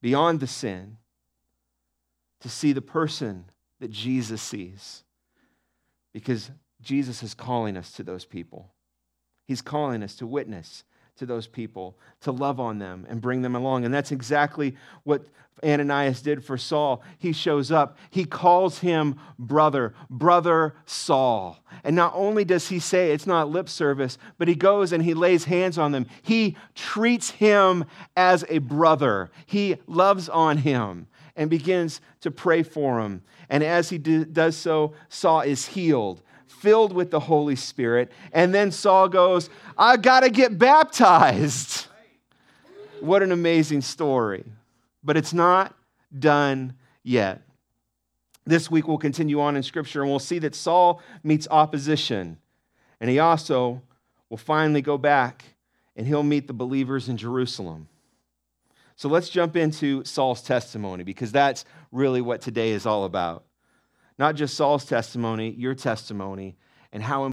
[0.00, 0.98] beyond the sin,
[2.40, 3.44] to see the person
[3.80, 5.04] that Jesus sees.
[6.12, 8.70] Because Jesus is calling us to those people.
[9.44, 10.84] He's calling us to witness
[11.16, 13.84] to those people, to love on them and bring them along.
[13.84, 15.24] And that's exactly what
[15.64, 17.02] Ananias did for Saul.
[17.18, 21.58] He shows up, he calls him brother, brother Saul.
[21.82, 25.14] And not only does he say it's not lip service, but he goes and he
[25.14, 26.06] lays hands on them.
[26.22, 27.84] He treats him
[28.16, 33.22] as a brother, he loves on him and begins to pray for him.
[33.48, 38.12] And as he do, does so, Saul is healed, filled with the Holy Spirit.
[38.32, 39.48] And then Saul goes,
[39.78, 41.86] I got to get baptized.
[43.00, 44.44] What an amazing story.
[45.02, 45.74] But it's not
[46.18, 46.74] done
[47.04, 47.42] yet.
[48.44, 52.38] This week we'll continue on in Scripture and we'll see that Saul meets opposition.
[53.00, 53.80] And he also
[54.28, 55.44] will finally go back
[55.94, 57.88] and he'll meet the believers in Jerusalem.
[58.98, 63.44] So let's jump into Saul's testimony because that's really what today is all about.
[64.18, 66.56] Not just Saul's testimony, your testimony,
[66.92, 67.30] and how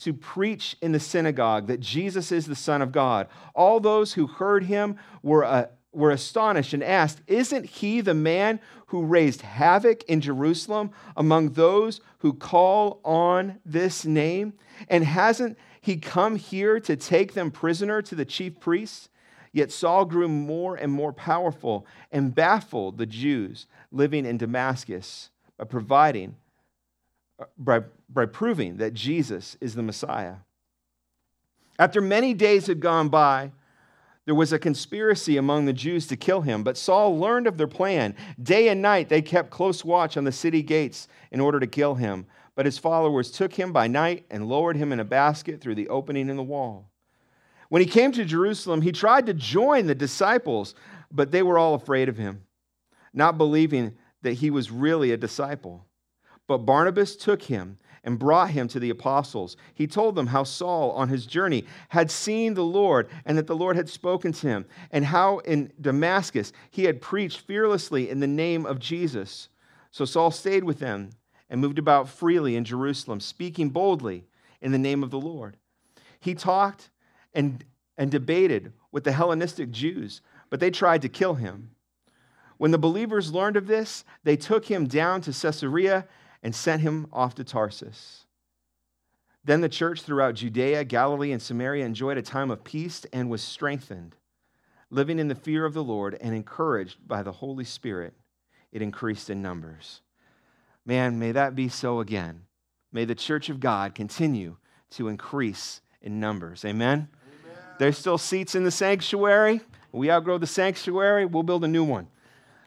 [0.00, 3.28] to preach in the synagogue that Jesus is the Son of God.
[3.54, 8.58] All those who heard him were, uh, were astonished and asked, Isn't he the man
[8.86, 14.52] who raised havoc in Jerusalem among those who call on this name?
[14.88, 19.10] And hasn't he come here to take them prisoner to the chief priests?
[19.52, 25.64] Yet Saul grew more and more powerful and baffled the Jews living in Damascus by
[25.64, 26.36] providing,
[27.56, 30.36] by, by proving that Jesus is the Messiah.
[31.78, 33.52] After many days had gone by,
[34.28, 37.66] There was a conspiracy among the Jews to kill him, but Saul learned of their
[37.66, 38.14] plan.
[38.42, 41.94] Day and night they kept close watch on the city gates in order to kill
[41.94, 42.26] him.
[42.54, 45.88] But his followers took him by night and lowered him in a basket through the
[45.88, 46.90] opening in the wall.
[47.68, 50.74] When he came to Jerusalem, he tried to join the disciples,
[51.12, 52.44] but they were all afraid of him,
[53.12, 55.84] not believing that he was really a disciple.
[56.46, 59.56] But Barnabas took him and brought him to the apostles.
[59.74, 63.56] He told them how Saul, on his journey, had seen the Lord and that the
[63.56, 68.26] Lord had spoken to him, and how in Damascus he had preached fearlessly in the
[68.26, 69.50] name of Jesus.
[69.90, 71.10] So Saul stayed with them
[71.50, 74.24] and moved about freely in Jerusalem, speaking boldly
[74.62, 75.56] in the name of the Lord.
[76.20, 76.90] He talked
[77.38, 77.64] and,
[77.96, 80.20] and debated with the Hellenistic Jews,
[80.50, 81.70] but they tried to kill him.
[82.56, 86.06] When the believers learned of this, they took him down to Caesarea
[86.42, 88.26] and sent him off to Tarsus.
[89.44, 93.40] Then the church throughout Judea, Galilee, and Samaria enjoyed a time of peace and was
[93.40, 94.16] strengthened.
[94.90, 98.14] Living in the fear of the Lord and encouraged by the Holy Spirit,
[98.72, 100.00] it increased in numbers.
[100.84, 102.42] Man, may that be so again.
[102.90, 104.56] May the church of God continue
[104.90, 106.64] to increase in numbers.
[106.64, 107.08] Amen?
[107.78, 109.60] There's still seats in the sanctuary.
[109.92, 112.08] We outgrow the sanctuary, we'll build a new one.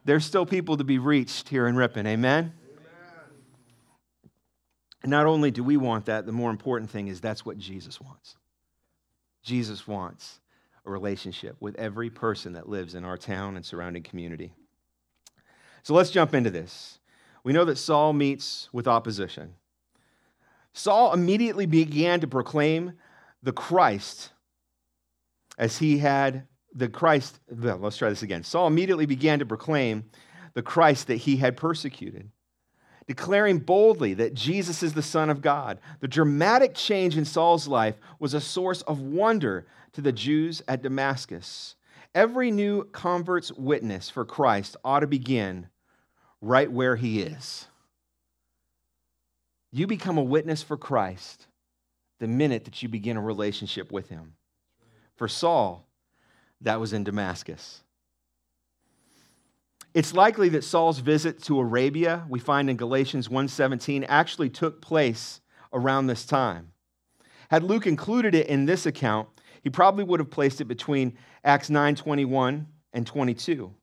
[0.06, 2.08] There's still people to be reached here in Ripon.
[2.08, 2.54] Amen?
[5.04, 8.00] And not only do we want that, the more important thing is that's what Jesus
[8.00, 8.36] wants.
[9.44, 10.40] Jesus wants
[10.86, 14.54] a relationship with every person that lives in our town and surrounding community.
[15.84, 17.00] So let's jump into this.
[17.44, 19.56] We know that Saul meets with opposition.
[20.74, 22.94] Saul immediately began to proclaim
[23.42, 24.32] the Christ
[25.62, 26.46] as he had
[26.76, 27.40] the Christ.
[27.50, 28.44] Let's try this again.
[28.44, 30.04] Saul immediately began to proclaim
[30.54, 32.30] the Christ that he had persecuted
[33.08, 35.80] declaring boldly that Jesus is the Son of God.
[36.00, 40.82] The dramatic change in Saul's life was a source of wonder to the Jews at
[40.82, 41.76] Damascus.
[42.16, 45.68] Every new convert's witness for Christ ought to begin
[46.40, 47.68] right where he is.
[49.74, 51.48] You become a witness for Christ
[52.20, 54.36] the minute that you begin a relationship with him.
[55.22, 55.88] For Saul,
[56.62, 57.84] that was in Damascus.
[59.94, 65.40] It's likely that Saul's visit to Arabia, we find in Galatians 1:17, actually took place
[65.74, 66.72] around this time.
[67.52, 69.30] Had Luke included it in this account,
[69.62, 73.76] he probably would have placed it between Acts 9:21 and 22.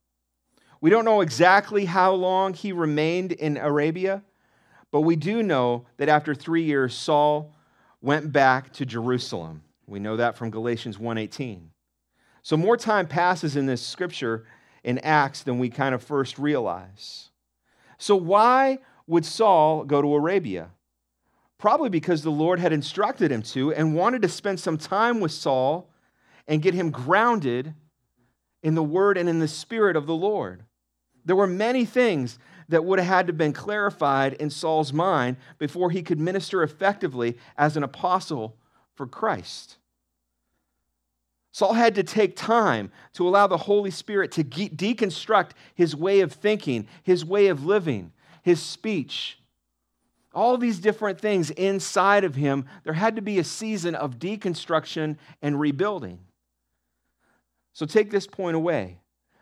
[0.80, 4.24] We don't know exactly how long he remained in Arabia,
[4.90, 7.54] but we do know that after 3 years Saul
[8.00, 9.62] went back to Jerusalem.
[9.88, 11.70] We know that from Galatians 1:18.
[12.42, 14.44] So more time passes in this scripture
[14.84, 17.30] in Acts than we kind of first realize.
[17.98, 20.70] So, why would Saul go to Arabia?
[21.58, 25.32] Probably because the Lord had instructed him to and wanted to spend some time with
[25.32, 25.90] Saul
[26.46, 27.74] and get him grounded
[28.62, 30.64] in the word and in the spirit of the Lord.
[31.24, 35.36] There were many things that would have had to have been clarified in Saul's mind
[35.58, 38.56] before he could minister effectively as an apostle
[38.98, 39.76] for Christ.
[41.52, 46.32] Saul had to take time to allow the Holy Spirit to deconstruct his way of
[46.32, 48.10] thinking, his way of living,
[48.42, 49.38] his speech.
[50.34, 55.16] All these different things inside of him, there had to be a season of deconstruction
[55.40, 56.18] and rebuilding.
[57.74, 58.98] So take this point away.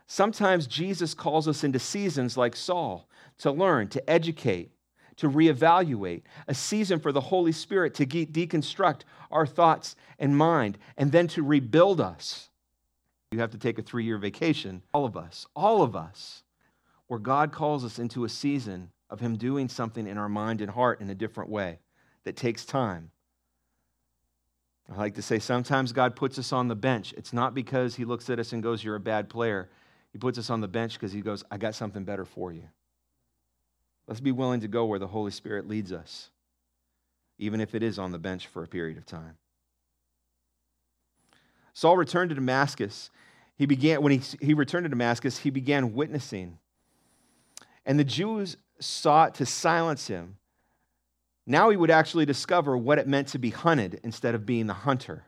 [0.06, 4.70] Sometimes Jesus calls us into seasons like Saul to learn, to educate,
[5.16, 11.12] to reevaluate, a season for the Holy Spirit to deconstruct our thoughts and mind, and
[11.12, 12.50] then to rebuild us.
[13.32, 16.42] You have to take a three year vacation, all of us, all of us,
[17.08, 20.70] where God calls us into a season of Him doing something in our mind and
[20.70, 21.78] heart in a different way
[22.24, 23.10] that takes time.
[24.92, 27.12] I like to say sometimes God puts us on the bench.
[27.16, 29.70] It's not because He looks at us and goes, You're a bad player.
[30.12, 32.68] He puts us on the bench because He goes, I got something better for you.
[34.08, 36.30] Let's be willing to go where the Holy Spirit leads us,
[37.38, 39.36] even if it is on the bench for a period of time.
[41.72, 43.10] Saul returned to Damascus.
[43.56, 46.58] He began, when he, he returned to Damascus, he began witnessing.
[47.84, 50.36] And the Jews sought to silence him.
[51.46, 54.74] Now he would actually discover what it meant to be hunted instead of being the
[54.74, 55.24] hunter.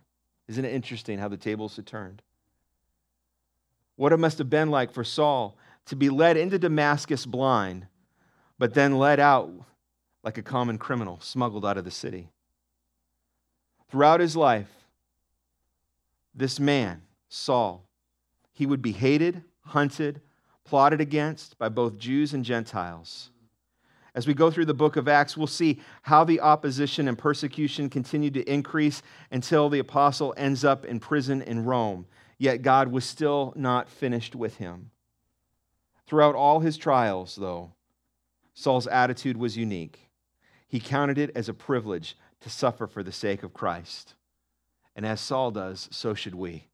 [0.48, 2.22] Isn't it interesting how the tables had turned?
[3.96, 5.56] What it must have been like for Saul
[5.86, 7.86] to be led into Damascus blind
[8.58, 9.50] but then led out
[10.22, 12.28] like a common criminal, smuggled out of the city.
[13.90, 14.68] Throughout his life,
[16.34, 17.84] this man, Saul,
[18.52, 20.20] he would be hated, hunted,
[20.64, 23.30] plotted against by both Jews and Gentiles.
[24.14, 27.88] As we go through the book of Acts, we'll see how the opposition and persecution
[27.88, 29.00] continued to increase
[29.30, 32.06] until the apostle ends up in prison in Rome,
[32.36, 34.90] yet God was still not finished with him.
[36.06, 37.72] Throughout all his trials, though,
[38.58, 40.08] Saul's attitude was unique.
[40.66, 44.14] He counted it as a privilege to suffer for the sake of Christ.
[44.96, 46.66] And as Saul does, so should we.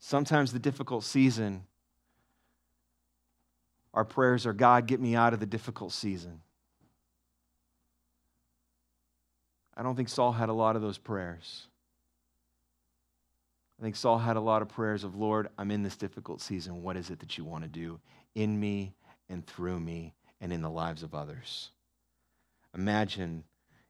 [0.00, 1.62] Sometimes the difficult season,
[3.94, 6.40] our prayers are God, get me out of the difficult season.
[9.76, 11.68] I don't think Saul had a lot of those prayers.
[13.78, 16.82] I think Saul had a lot of prayers of, Lord, I'm in this difficult season.
[16.82, 18.00] What is it that you want to do
[18.34, 18.92] in me
[19.28, 21.70] and through me and in the lives of others?
[22.74, 23.44] Imagine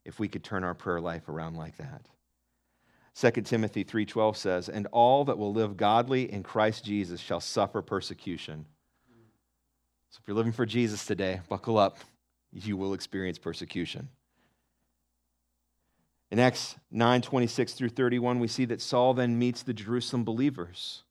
[0.05, 2.03] if we could turn our prayer life around like that.
[3.15, 7.83] 2 Timothy 3:12 says, "And all that will live godly in Christ Jesus shall suffer
[7.83, 8.67] persecution."
[10.11, 11.99] So if you're living for Jesus today, buckle up.
[12.53, 14.09] You will experience persecution.
[16.31, 21.03] In Acts 9 26 through 31, we see that Saul then meets the Jerusalem believers.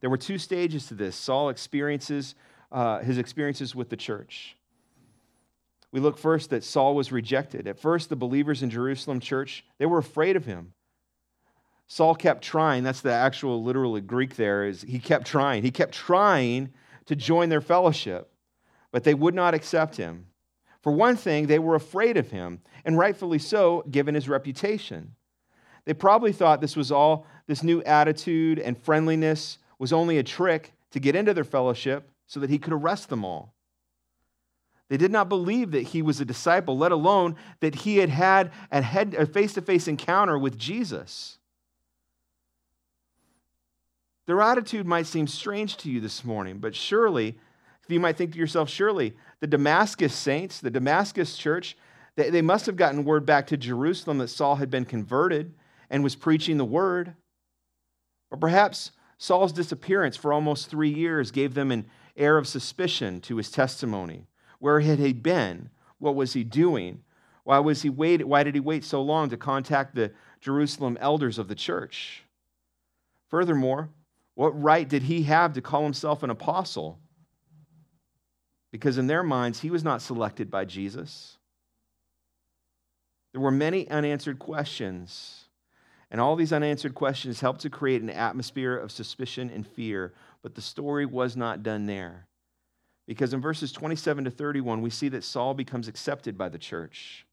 [0.00, 1.14] There were two stages to this.
[1.14, 2.34] Saul experiences
[2.72, 4.56] uh, his experiences with the church.
[5.92, 7.68] We look first that Saul was rejected.
[7.68, 10.72] At first, the believers in Jerusalem church, they were afraid of him.
[11.86, 12.82] Saul kept trying.
[12.82, 15.62] That's the actual literal Greek there is he kept trying.
[15.62, 16.72] He kept trying
[17.04, 18.32] to join their fellowship,
[18.90, 20.26] but they would not accept him.
[20.80, 25.14] For one thing, they were afraid of him, and rightfully so, given his reputation.
[25.84, 30.72] They probably thought this was all, this new attitude and friendliness was only a trick
[30.92, 33.52] to get into their fellowship so that he could arrest them all.
[34.88, 38.50] They did not believe that he was a disciple, let alone that he had had
[38.70, 41.36] a face to face encounter with Jesus.
[44.26, 47.36] Their attitude might seem strange to you this morning, but surely,
[47.86, 51.76] you might think to yourself, surely the Damascus saints, the Damascus church,
[52.16, 55.52] they, they must have gotten word back to Jerusalem that Saul had been converted
[55.90, 57.14] and was preaching the word.
[58.30, 61.84] Or perhaps Saul's disappearance for almost three years gave them an
[62.16, 64.26] air of suspicion to his testimony.
[64.58, 65.70] Where had he been?
[65.98, 67.02] What was he doing?
[67.44, 71.38] Why, was he wait, why did he wait so long to contact the Jerusalem elders
[71.38, 72.24] of the church?
[73.28, 73.88] Furthermore,
[74.34, 76.98] what right did he have to call himself an apostle?
[78.72, 81.36] because in their minds, he was not selected by Jesus.
[83.32, 85.44] There were many unanswered questions,
[86.10, 90.14] and all these unanswered questions helped to create an atmosphere of suspicion and fear.
[90.42, 92.26] But the story was not done there.
[93.06, 97.26] Because in verses 27 to 31, we see that Saul becomes accepted by the church.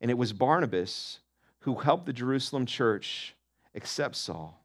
[0.00, 1.20] And it was Barnabas
[1.60, 3.34] who helped the Jerusalem church
[3.74, 4.62] accept Saul.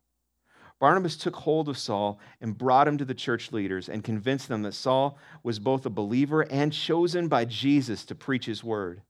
[0.79, 4.61] Barnabas took hold of Saul and brought him to the church leaders and convinced them
[4.61, 9.01] that Saul was both a believer and chosen by Jesus to preach his word.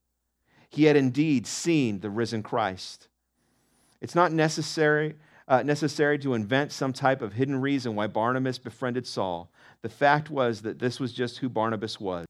[0.70, 3.08] He had indeed seen the risen Christ.
[4.00, 5.16] It's not necessary,
[5.48, 9.50] uh, necessary to invent some type of hidden reason why Barnabas befriended Saul.
[9.82, 12.26] The fact was that this was just who Barnabas was.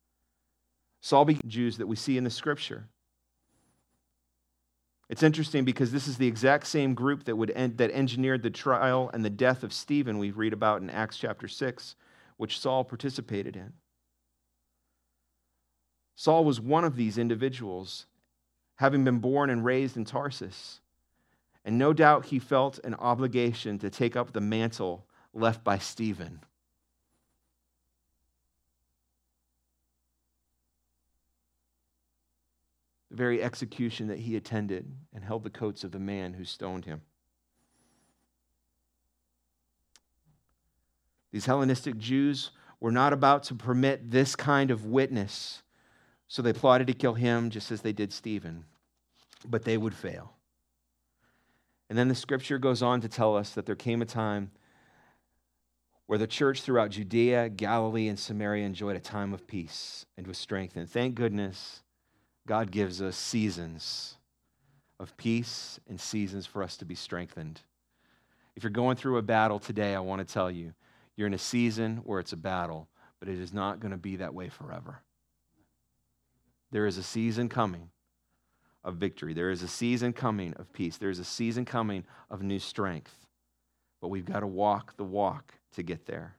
[1.01, 2.87] Saul became Jews that we see in the scripture.
[5.09, 8.49] It's interesting because this is the exact same group that, would en- that engineered the
[8.49, 11.95] trial and the death of Stephen we read about in Acts chapter 6,
[12.35, 13.73] which Saul participated in.
[16.15, 18.05] Saul was one of these individuals,
[18.75, 20.81] having been born and raised in Tarsus.
[21.67, 26.39] And no doubt he felt an obligation to take up the mantle left by Stephen.
[33.09, 36.83] the very execution that he attended and held the coats of the man who stoned
[36.83, 37.01] him.
[41.31, 42.51] These Hellenistic Jews
[42.81, 45.63] were not about to permit this kind of witness,
[46.27, 48.65] so they plotted to kill him just as they did Stephen,
[49.45, 50.36] but they would fail.
[51.89, 54.51] And then the scripture goes on to tell us that there came a time
[56.05, 60.37] where the church throughout Judea, Galilee, and Samaria enjoyed a time of peace and was
[60.37, 60.89] strengthened.
[60.89, 61.83] Thank goodness
[62.45, 64.17] God gives us seasons
[64.99, 67.61] of peace and seasons for us to be strengthened.
[68.55, 70.73] If you're going through a battle today, I want to tell you,
[71.15, 72.87] you're in a season where it's a battle,
[73.19, 75.01] but it is not going to be that way forever.
[76.71, 77.89] There is a season coming
[78.87, 79.33] of victory.
[79.33, 80.97] There is a season coming of peace.
[80.97, 83.13] There is a season coming of new strength.
[84.01, 86.35] But we've got to walk the walk to get there.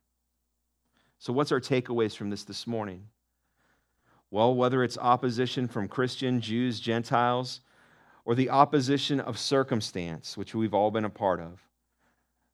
[1.18, 3.04] So, what's our takeaways from this this morning?
[4.30, 7.60] Well, whether it's opposition from Christian, Jews, Gentiles,
[8.24, 11.60] or the opposition of circumstance, which we've all been a part of,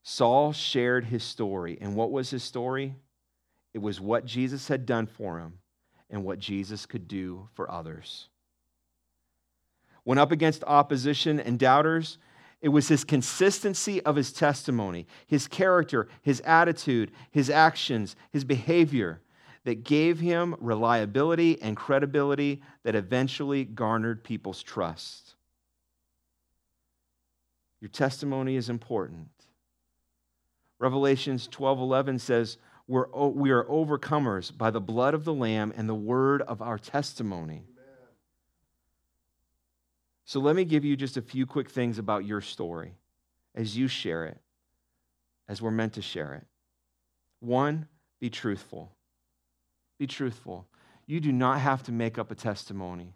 [0.03, 1.79] Saul shared his story.
[1.81, 2.97] And what was his story?
[3.73, 5.59] It was what Jesus had done for him
[6.11, 8.29] and what Jesus could do for others.
[10.05, 12.19] When up against opposition and doubters,
[12.65, 19.21] It was his consistency of his testimony, his character, his attitude, his actions, his behavior
[19.65, 25.35] that gave him reliability and credibility that eventually garnered people's trust.
[27.83, 29.29] Your testimony is important.
[30.79, 35.95] Revelations 12:11 says, we're, we are overcomers by the blood of the Lamb and the
[35.95, 37.65] word of our testimony.
[40.25, 42.95] So let me give you just a few quick things about your story
[43.55, 44.39] as you share it,
[45.49, 46.47] as we're meant to share it.
[47.41, 47.89] One,
[48.21, 48.91] be truthful.
[49.99, 50.67] Be truthful.
[51.07, 53.15] You do not have to make up a testimony.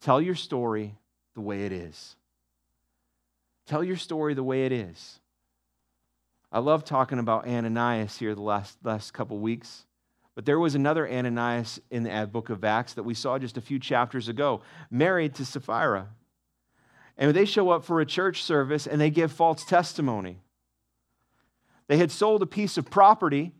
[0.00, 0.94] Tell your story
[1.34, 2.16] the way it is.
[3.66, 5.18] Tell your story the way it is.
[6.52, 9.84] I love talking about Ananias here the last, last couple weeks.
[10.34, 13.60] But there was another Ananias in the book of Acts that we saw just a
[13.60, 16.08] few chapters ago, married to Sapphira.
[17.20, 20.38] And they show up for a church service and they give false testimony.
[21.86, 23.52] They had sold a piece of property,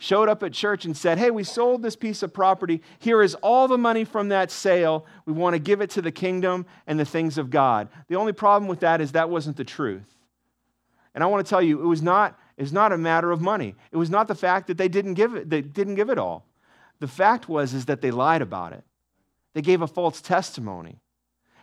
[0.00, 2.82] showed up at church and said, Hey, we sold this piece of property.
[2.98, 5.06] Here is all the money from that sale.
[5.26, 7.88] We want to give it to the kingdom and the things of God.
[8.08, 10.16] The only problem with that is that wasn't the truth.
[11.14, 13.40] And I want to tell you, it was not, it was not a matter of
[13.40, 13.76] money.
[13.92, 16.46] It was not the fact that they didn't give it, they didn't give it all.
[16.98, 18.82] The fact was is that they lied about it.
[19.52, 20.98] They gave a false testimony.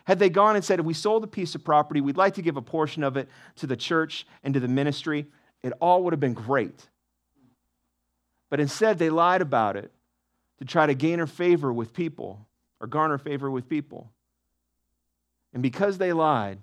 [0.04, 2.42] Had they gone and said, if we sold a piece of property, we'd like to
[2.42, 5.26] give a portion of it to the church and to the ministry,
[5.62, 6.88] it all would have been great.
[8.50, 9.92] But instead, they lied about it
[10.58, 12.46] to try to gain her favor with people
[12.80, 14.10] or garner favor with people.
[15.54, 16.58] And because they lied,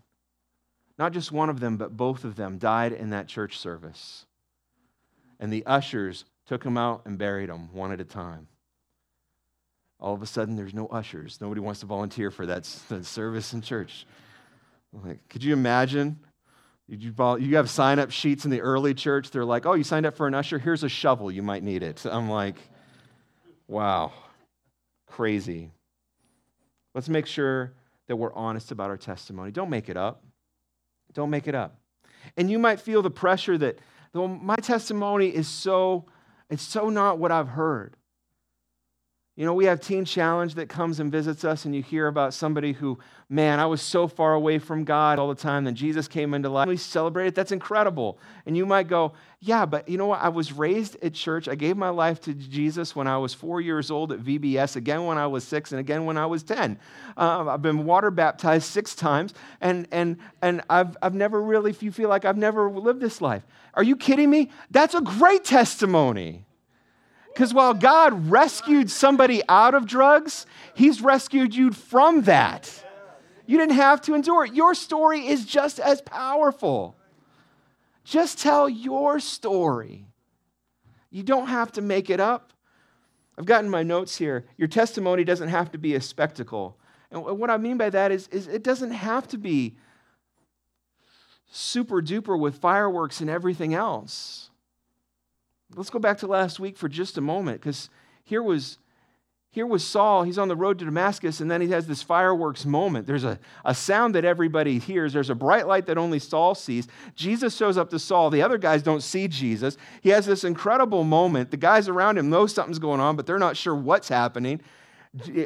[0.98, 4.26] not just one of them, but both of them died in that church service.
[5.40, 8.49] And the ushers took them out and buried them one at a time.
[10.00, 11.39] All of a sudden, there's no ushers.
[11.41, 14.06] Nobody wants to volunteer for that, service in church.
[14.93, 16.20] Like, could you imagine?
[16.88, 19.30] You, you have sign up sheets in the early church.
[19.30, 20.58] They're like, oh, you signed up for an usher?
[20.58, 21.32] Here's a shovel.
[21.32, 22.06] You might need it.
[22.06, 22.56] I'm like,
[23.68, 24.12] wow,
[25.06, 25.72] crazy.
[26.95, 27.74] Let's make sure
[28.08, 29.52] that we're honest about our testimony.
[29.52, 30.24] Don't make it up.
[31.14, 31.76] Don't make it up.
[32.38, 33.80] And you might feel the pressure that
[34.14, 36.06] my testimony is so,
[36.50, 37.95] it's so not what I've heard.
[39.40, 42.34] You know, we have Teen Challenge that comes and visits us, and you hear about
[42.34, 46.10] somebody who, man, I was so far away from God all the time, then Jesus
[46.10, 46.68] came into life.
[46.68, 47.36] We celebrate it.
[47.36, 48.20] That's incredible.
[48.46, 50.20] And you might go, yeah, but you know what?
[50.20, 51.48] I was raised at church.
[51.48, 55.06] I gave my life to Jesus when I was four years old at VBS, again
[55.06, 56.78] when I was six, and again when I was 10.
[57.16, 61.82] Uh, I've been water baptized six times, and, and, and I've, I've never really, if
[61.82, 63.44] you feel like I've never lived this life.
[63.74, 64.50] Are you kidding me?
[64.70, 66.44] That's a great testimony.
[67.34, 72.84] Because while God rescued somebody out of drugs, He's rescued you from that.
[73.45, 74.53] You didn't have to endure it.
[74.53, 76.95] Your story is just as powerful.
[78.03, 80.05] Just tell your story.
[81.09, 82.53] You don't have to make it up.
[83.38, 84.45] I've gotten my notes here.
[84.57, 86.77] Your testimony doesn't have to be a spectacle.
[87.09, 89.77] And what I mean by that is, is it doesn't have to be
[91.49, 94.49] super duper with fireworks and everything else.
[95.76, 97.89] Let's go back to last week for just a moment, because
[98.24, 98.80] here was
[99.51, 100.24] here was Saul.
[100.24, 103.07] He's on the road to Damascus, and then he has this fireworks moment.
[103.07, 105.13] There's a, a sound that everybody hears.
[105.13, 106.88] There's a bright light that only Saul sees.
[107.15, 108.30] Jesus shows up to Saul.
[108.30, 109.76] The other guys don't see Jesus.
[110.01, 111.49] He has this incredible moment.
[111.49, 114.61] The guys around him know something's going on, but they're not sure what's happening.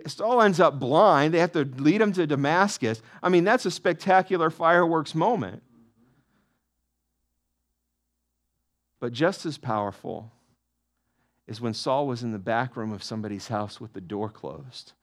[0.08, 1.34] Saul ends up blind.
[1.34, 3.02] They have to lead him to Damascus.
[3.22, 5.64] I mean, that's a spectacular fireworks moment.
[9.04, 10.32] But just as powerful
[11.46, 14.94] is when Saul was in the back room of somebody's house with the door closed,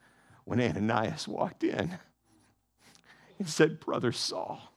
[0.44, 1.98] when Ananias walked in
[3.38, 4.72] and said, Brother Saul,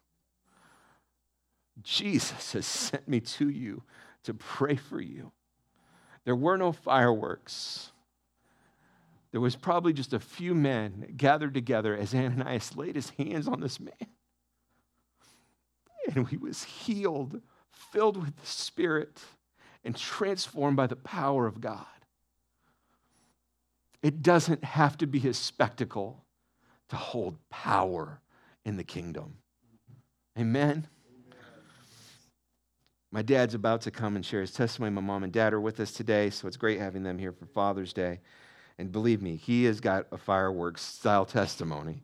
[1.82, 3.84] Jesus has sent me to you
[4.24, 5.32] to pray for you.
[6.26, 7.94] There were no fireworks.
[9.32, 13.62] There was probably just a few men gathered together as Ananias laid his hands on
[13.62, 13.94] this man.
[16.14, 17.42] And he was healed
[17.94, 19.22] filled with the Spirit
[19.86, 21.86] and transformed by the power of God.
[24.02, 26.26] It doesn't have to be a spectacle
[26.90, 28.20] to hold power
[28.66, 29.38] in the kingdom.
[30.38, 30.88] Amen.
[33.12, 34.92] My dad's about to come and share his testimony.
[34.92, 37.46] My mom and dad are with us today, so it's great having them here for
[37.46, 38.22] Father's Day.
[38.80, 42.02] And believe me, he has got a fireworks style testimony.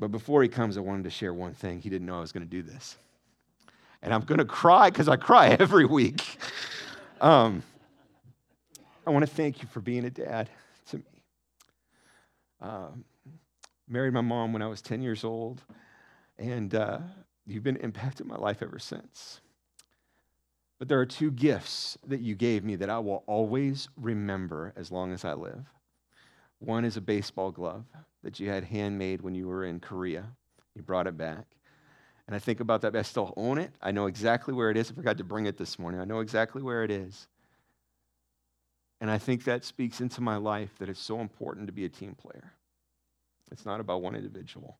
[0.00, 1.80] But before he comes, I wanted to share one thing.
[1.80, 2.96] He didn't know I was going to do this
[4.02, 6.38] and I'm going to cry because I cry every week.
[7.20, 7.62] Um,
[9.06, 10.50] I want to thank you for being a dad
[10.90, 11.22] to me.
[12.60, 13.04] Um,
[13.88, 15.62] married my mom when I was 10 years old,
[16.38, 16.98] and uh,
[17.46, 19.40] you've been impacting my life ever since.
[20.78, 24.90] But there are two gifts that you gave me that I will always remember as
[24.90, 25.64] long as I live.
[26.58, 27.84] One is a baseball glove
[28.22, 30.24] that you had handmade when you were in Korea.
[30.74, 31.46] You brought it back.
[32.26, 32.96] And I think about that.
[32.96, 33.70] I still own it.
[33.80, 34.90] I know exactly where it is.
[34.90, 36.00] I forgot to bring it this morning.
[36.00, 37.28] I know exactly where it is.
[39.00, 41.88] And I think that speaks into my life that it's so important to be a
[41.88, 42.52] team player.
[43.52, 44.78] It's not about one individual.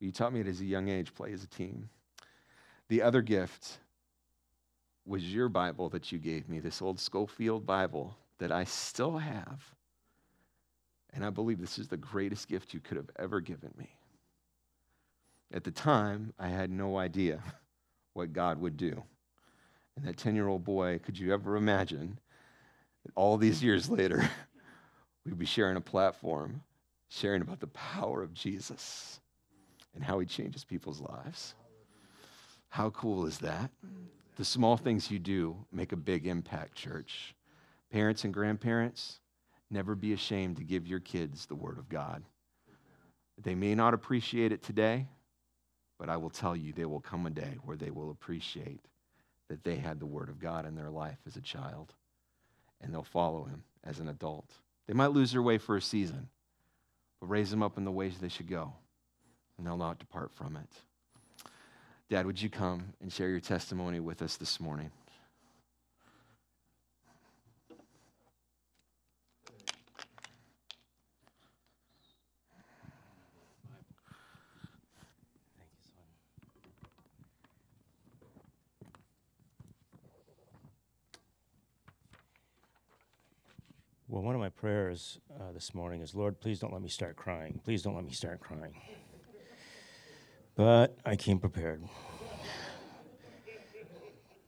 [0.00, 1.88] You taught me it as a young age, play as a team.
[2.88, 3.78] The other gift
[5.04, 9.62] was your Bible that you gave me, this old Scofield Bible that I still have.
[11.12, 13.95] And I believe this is the greatest gift you could have ever given me.
[15.52, 17.42] At the time, I had no idea
[18.14, 19.02] what God would do.
[19.96, 22.18] And that 10 year old boy, could you ever imagine
[23.04, 24.28] that all these years later,
[25.24, 26.62] we'd be sharing a platform,
[27.08, 29.20] sharing about the power of Jesus
[29.94, 31.54] and how he changes people's lives?
[32.68, 33.70] How cool is that?
[34.36, 37.34] The small things you do make a big impact, church.
[37.90, 39.20] Parents and grandparents,
[39.70, 42.22] never be ashamed to give your kids the Word of God.
[43.42, 45.06] They may not appreciate it today,
[45.98, 48.80] but I will tell you, there will come a day where they will appreciate
[49.48, 51.94] that they had the Word of God in their life as a child,
[52.80, 54.50] and they'll follow Him as an adult.
[54.86, 56.28] They might lose their way for a season,
[57.20, 58.72] but raise them up in the ways they should go,
[59.56, 61.50] and they'll not depart from it.
[62.08, 64.90] Dad, would you come and share your testimony with us this morning?
[84.16, 87.16] Well, one of my prayers uh, this morning is, Lord, please don't let me start
[87.16, 87.60] crying.
[87.64, 88.74] Please don't let me start crying.
[90.54, 91.84] But I came prepared.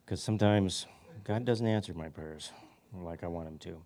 [0.02, 0.86] Because sometimes
[1.22, 2.50] God doesn't answer my prayers
[2.94, 3.82] like I want Him to.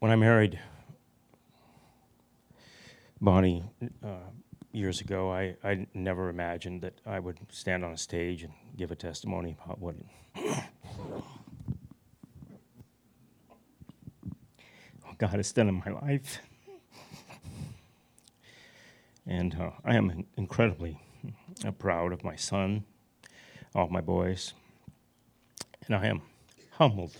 [0.00, 0.58] When I married
[3.18, 3.64] Bonnie
[4.04, 4.28] uh,
[4.72, 8.90] years ago, I, I never imagined that I would stand on a stage and give
[8.90, 9.94] a testimony about what
[15.22, 16.40] God has done in my life.
[19.24, 20.98] And uh, I am incredibly
[21.64, 22.82] uh, proud of my son,
[23.72, 24.52] all my boys.
[25.86, 26.22] And I am
[26.72, 27.14] humbled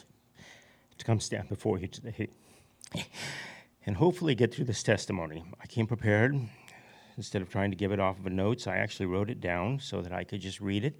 [0.98, 2.26] to come stand before you today
[3.86, 5.44] and hopefully get through this testimony.
[5.62, 6.34] I came prepared.
[7.16, 9.78] Instead of trying to give it off of a notes, I actually wrote it down
[9.78, 10.96] so that I could just read it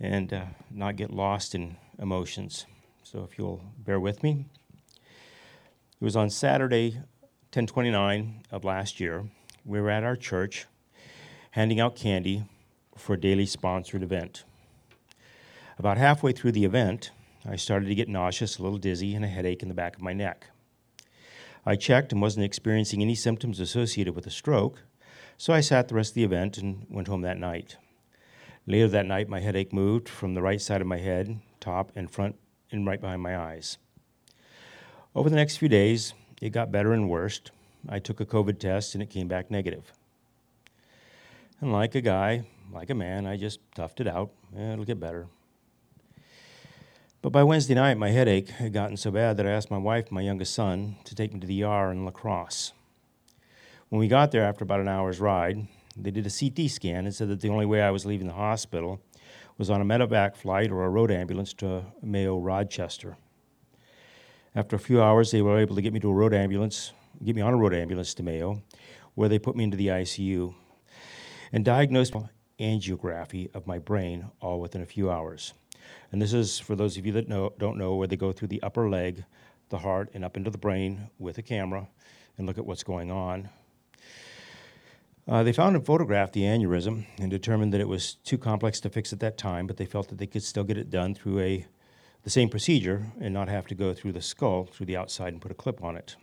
[0.00, 2.66] and uh, not get lost in emotions.
[3.04, 4.46] So if you'll bear with me.
[6.02, 6.94] It was on Saturday,
[7.54, 9.24] 1029 of last year.
[9.64, 10.66] We were at our church
[11.52, 12.42] handing out candy
[12.96, 14.42] for a daily sponsored event.
[15.78, 17.12] About halfway through the event,
[17.48, 20.02] I started to get nauseous, a little dizzy, and a headache in the back of
[20.02, 20.48] my neck.
[21.64, 24.82] I checked and wasn't experiencing any symptoms associated with a stroke,
[25.36, 27.76] so I sat the rest of the event and went home that night.
[28.66, 32.10] Later that night, my headache moved from the right side of my head, top and
[32.10, 32.34] front,
[32.72, 33.78] and right behind my eyes.
[35.14, 37.42] Over the next few days, it got better and worse.
[37.86, 39.92] I took a COVID test and it came back negative.
[41.60, 44.30] And like a guy, like a man, I just toughed it out.
[44.56, 45.26] it'll get better.
[47.20, 50.10] But by Wednesday night, my headache had gotten so bad that I asked my wife
[50.10, 52.72] my youngest son to take me to the ER in La Crosse.
[53.90, 57.14] When we got there after about an hour's ride, they did a CT scan and
[57.14, 59.02] said that the only way I was leaving the hospital
[59.58, 63.18] was on a medevac flight or a road ambulance to Mayo Rochester.
[64.54, 66.92] After a few hours, they were able to get me to a road ambulance,
[67.24, 68.62] get me on a road ambulance to Mayo,
[69.14, 70.54] where they put me into the ICU
[71.52, 72.14] and diagnosed
[72.60, 75.54] angiography of my brain all within a few hours.
[76.10, 78.48] And this is for those of you that know, don't know where they go through
[78.48, 79.24] the upper leg,
[79.70, 81.88] the heart, and up into the brain with a camera
[82.36, 83.48] and look at what's going on.
[85.26, 88.90] Uh, they found and photographed the aneurysm and determined that it was too complex to
[88.90, 91.40] fix at that time, but they felt that they could still get it done through
[91.40, 91.66] a
[92.24, 95.42] the same procedure and not have to go through the skull through the outside and
[95.42, 96.16] put a clip on it.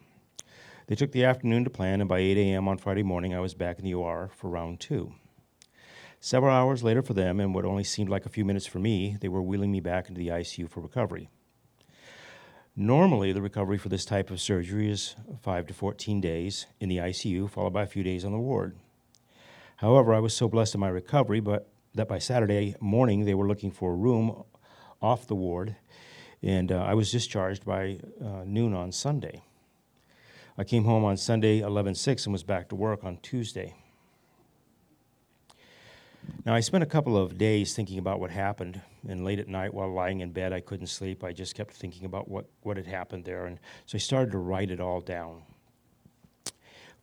[0.87, 2.67] They took the afternoon to plan, and by 8 a.m.
[2.67, 5.13] on Friday morning, I was back in the OR for round two.
[6.19, 9.15] Several hours later for them, and what only seemed like a few minutes for me,
[9.21, 11.29] they were wheeling me back into the ICU for recovery.
[12.75, 16.97] Normally, the recovery for this type of surgery is 5 to 14 days in the
[16.97, 18.75] ICU, followed by a few days on the ward.
[19.77, 23.47] However, I was so blessed in my recovery but that by Saturday morning they were
[23.47, 24.43] looking for a room
[25.01, 25.75] off the ward,
[26.41, 29.43] and uh, I was discharged by uh, noon on Sunday.
[30.57, 33.75] I came home on Sunday 11 6 and was back to work on Tuesday.
[36.45, 39.73] Now, I spent a couple of days thinking about what happened, and late at night
[39.73, 41.23] while lying in bed, I couldn't sleep.
[41.23, 44.37] I just kept thinking about what, what had happened there, and so I started to
[44.37, 45.41] write it all down.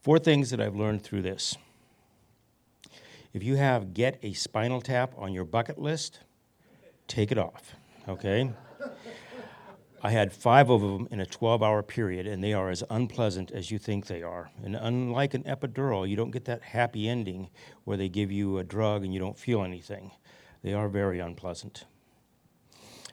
[0.00, 1.56] Four things that I've learned through this.
[3.32, 6.20] If you have get a spinal tap on your bucket list,
[7.06, 7.74] take it off,
[8.08, 8.50] okay?
[10.02, 13.50] I had five of them in a 12 hour period, and they are as unpleasant
[13.50, 14.50] as you think they are.
[14.62, 17.48] And unlike an epidural, you don't get that happy ending
[17.84, 20.10] where they give you a drug and you don't feel anything.
[20.62, 21.84] They are very unpleasant.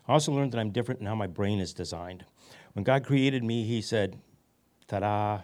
[0.08, 2.26] I also learned that I'm different in how my brain is designed.
[2.74, 4.20] When God created me, He said,
[4.88, 5.42] ta da.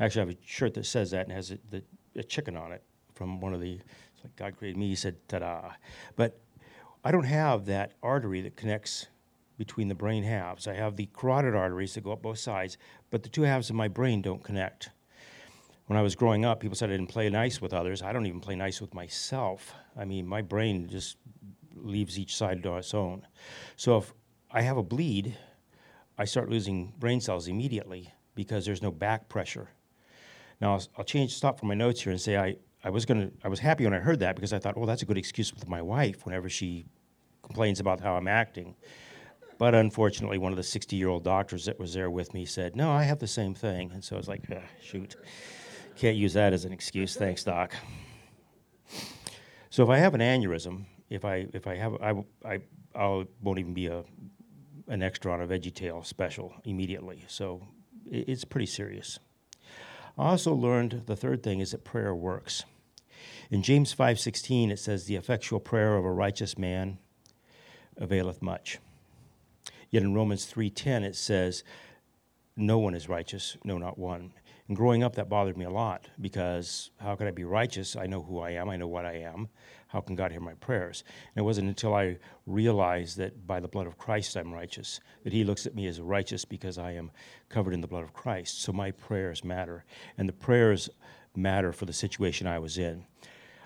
[0.00, 1.82] Actually, I have a shirt that says that and has a, the,
[2.16, 2.82] a chicken on it
[3.14, 3.78] from one of the,
[4.24, 5.70] like God created me, He said, ta da.
[6.16, 6.40] But
[7.04, 9.08] I don't have that artery that connects
[9.58, 10.66] between the brain halves.
[10.66, 12.78] I have the carotid arteries that go up both sides,
[13.10, 14.90] but the two halves of my brain don't connect.
[15.86, 18.02] When I was growing up, people said I didn't play nice with others.
[18.02, 19.74] I don't even play nice with myself.
[19.96, 21.16] I mean, my brain just
[21.74, 23.26] leaves each side to its own.
[23.76, 24.12] So if
[24.50, 25.36] I have a bleed,
[26.16, 29.68] I start losing brain cells immediately because there's no back pressure.
[30.60, 33.30] Now I'll, I'll change, stop for my notes here and say I, I was gonna,
[33.42, 35.52] I was happy when I heard that because I thought, well, that's a good excuse
[35.52, 36.86] with my wife whenever she
[37.42, 38.76] complains about how I'm acting.
[39.62, 42.74] But unfortunately, one of the 60 year old doctors that was there with me said,
[42.74, 43.92] No, I have the same thing.
[43.92, 45.14] And so I was like, ah, Shoot,
[45.94, 47.14] can't use that as an excuse.
[47.14, 47.72] Thanks, doc.
[49.70, 52.58] So if I have an aneurysm, if I, if I have, I, I,
[52.96, 54.02] I won't even be a,
[54.88, 57.24] an extra on a VeggieTale special immediately.
[57.28, 57.64] So
[58.10, 59.20] it, it's pretty serious.
[60.18, 62.64] I also learned the third thing is that prayer works.
[63.48, 66.98] In James 5:16 it says the effectual prayer of a righteous man
[67.96, 68.80] availeth much.
[69.92, 71.62] Yet in Romans 3:10 it says
[72.56, 74.32] no one is righteous, no not one.
[74.66, 77.94] And growing up that bothered me a lot because how could I be righteous?
[77.94, 79.48] I know who I am, I know what I am.
[79.88, 81.04] How can God hear my prayers?
[81.34, 82.16] And it wasn't until I
[82.46, 86.00] realized that by the blood of Christ I'm righteous, that He looks at me as
[86.00, 87.10] righteous because I am
[87.50, 88.62] covered in the blood of Christ.
[88.62, 89.84] So my prayers matter.
[90.16, 90.88] And the prayers
[91.36, 93.04] matter for the situation I was in.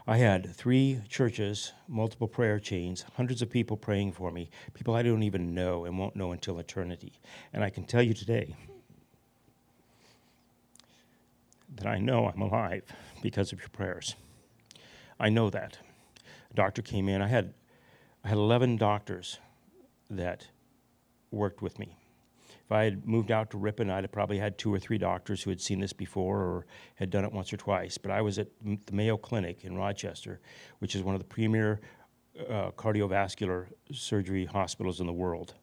[0.09, 5.03] I had three churches, multiple prayer chains, hundreds of people praying for me, people I
[5.03, 7.15] don't even know and won't know until eternity.
[7.53, 8.55] And I can tell you today
[11.75, 12.85] that I know I'm alive
[13.21, 14.15] because of your prayers.
[15.19, 15.79] I know that.
[16.53, 17.21] A doctor came in.
[17.21, 17.53] I had,
[18.23, 19.39] I had 11 doctors
[20.09, 20.47] that
[21.33, 21.97] worked with me.
[22.67, 25.41] If I had moved out to Ripon, I'd have probably had two or three doctors
[25.41, 27.97] who had seen this before or had done it once or twice.
[27.97, 30.41] But I was at the Mayo Clinic in Rochester,
[30.81, 31.81] which is one of the premier
[32.41, 35.55] uh, cardiovascular surgery hospitals in the world.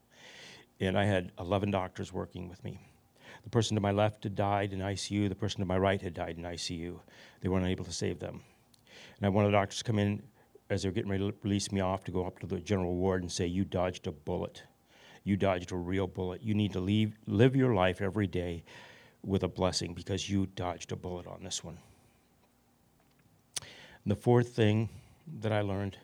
[0.80, 2.80] And I had 11 doctors working with me.
[3.44, 5.28] The person to my left had died in ICU.
[5.28, 6.98] The person to my right had died in ICU.
[7.42, 8.42] They weren't able to save them.
[9.18, 10.24] And I had one of the doctors come in
[10.70, 12.96] as they were getting ready to release me off to go up to the general
[12.96, 14.64] ward and say, You dodged a bullet
[15.24, 16.42] you dodged a real bullet.
[16.42, 18.64] You need to leave, live your life every day
[19.26, 21.78] with a blessing because you dodged a bullet on this one.
[24.06, 24.90] The fourth thing
[25.40, 25.98] that I learned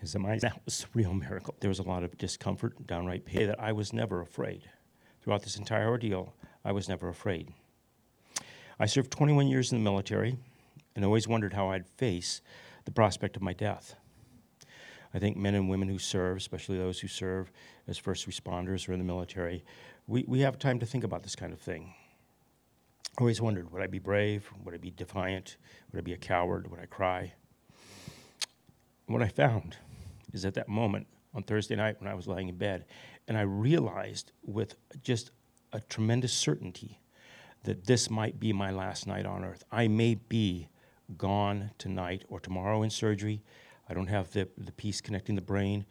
[0.00, 1.54] is that my that was a real miracle.
[1.60, 4.62] There was a lot of discomfort, downright pain, that I was never afraid.
[5.22, 6.34] Throughout this entire ordeal,
[6.64, 7.52] I was never afraid.
[8.80, 10.38] I served 21 years in the military
[10.94, 12.40] and always wondered how I'd face
[12.84, 13.96] the prospect of my death.
[15.14, 17.50] I think men and women who serve, especially those who serve
[17.86, 19.64] as first responders or in the military,
[20.06, 21.94] we, we have time to think about this kind of thing.
[23.16, 24.48] I always wondered would I be brave?
[24.64, 25.56] Would I be defiant?
[25.92, 26.70] Would I be a coward?
[26.70, 27.32] Would I cry?
[29.06, 29.76] What I found
[30.32, 32.84] is at that moment on Thursday night when I was lying in bed,
[33.26, 35.30] and I realized with just
[35.72, 37.00] a tremendous certainty
[37.64, 39.64] that this might be my last night on earth.
[39.70, 40.68] I may be
[41.16, 43.42] gone tonight or tomorrow in surgery.
[43.88, 45.86] I don't have the, the piece connecting the brain.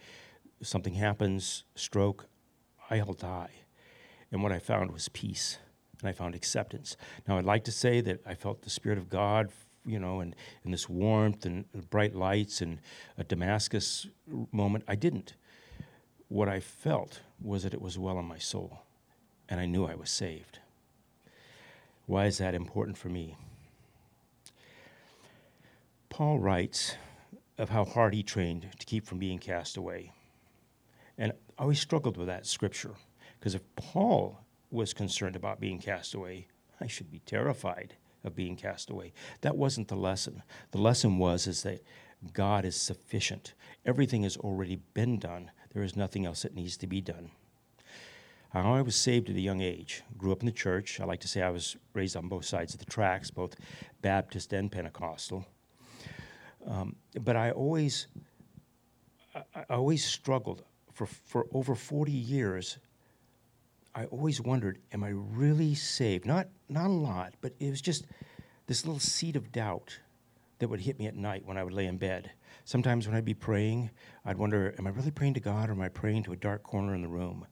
[0.62, 2.28] Something happens, stroke,
[2.90, 3.52] I'll die.
[4.32, 5.58] And what I found was peace,
[6.00, 6.98] and I found acceptance.
[7.28, 9.50] Now, I'd like to say that I felt the Spirit of God,
[9.86, 12.80] you know, and, and this warmth and bright lights and
[13.18, 14.08] a Damascus
[14.52, 14.84] moment.
[14.88, 15.36] I didn't.
[16.28, 18.80] What I felt was that it was well in my soul,
[19.48, 20.60] and I knew I was saved.
[22.06, 23.38] Why is that important for me?
[26.10, 26.96] Paul writes
[27.58, 30.12] of how hard he trained to keep from being cast away.
[31.18, 32.96] And I always struggled with that scripture
[33.40, 34.40] because if Paul
[34.70, 36.48] was concerned about being cast away,
[36.80, 39.14] I should be terrified of being cast away.
[39.42, 40.44] That wasn't the lesson.
[40.72, 41.84] The lesson was is that
[42.34, 43.54] God is sufficient.
[43.86, 45.52] Everything has already been done.
[45.74, 47.32] There is nothing else that needs to be done.
[48.54, 50.04] I was saved at a young age.
[50.18, 51.00] Grew up in the church.
[51.00, 53.56] I like to say I was raised on both sides of the tracks, both
[54.02, 55.46] Baptist and Pentecostal.
[56.68, 58.08] Um, but I always,
[59.34, 62.78] I, I always struggled for, for over 40 years.
[63.96, 66.26] I always wondered, am I really saved?
[66.26, 68.06] Not, not a lot, but it was just
[68.68, 69.98] this little seed of doubt
[70.60, 72.32] that would hit me at night when I would lay in bed.
[72.66, 73.90] Sometimes when I'd be praying,
[74.26, 76.64] I'd wonder, am I really praying to God or am I praying to a dark
[76.64, 77.48] corner in the room?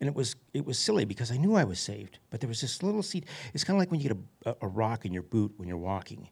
[0.00, 2.60] And it was, it was silly because I knew I was saved, but there was
[2.60, 3.26] this little seed.
[3.52, 5.78] It's kind of like when you get a, a rock in your boot when you're
[5.78, 6.28] walking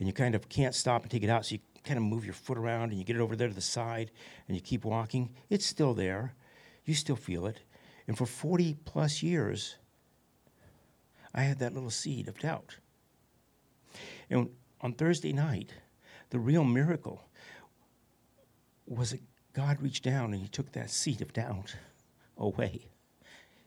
[0.00, 2.24] and you kind of can't stop and take it out, so you kind of move
[2.24, 4.10] your foot around and you get it over there to the side
[4.48, 5.30] and you keep walking.
[5.50, 6.34] It's still there.
[6.84, 7.60] You still feel it.
[8.08, 9.76] And for 40 plus years,
[11.34, 12.76] I had that little seed of doubt.
[14.28, 15.72] And on Thursday night,
[16.30, 17.28] the real miracle
[18.86, 19.20] was that
[19.52, 21.76] God reached down and He took that seed of doubt
[22.38, 22.88] away.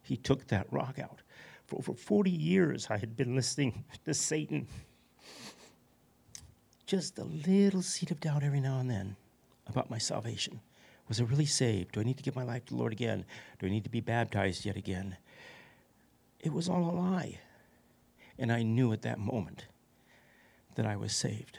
[0.01, 1.21] He took that rock out.
[1.65, 4.67] For over 40 years, I had been listening to Satan.
[6.93, 9.15] Just a little seed of doubt every now and then
[9.65, 10.59] about my salvation.
[11.07, 11.93] Was I really saved?
[11.93, 13.25] Do I need to give my life to the Lord again?
[13.57, 15.17] Do I need to be baptized yet again?
[16.39, 17.39] It was all a lie.
[18.37, 19.65] And I knew at that moment
[20.75, 21.57] that I was saved.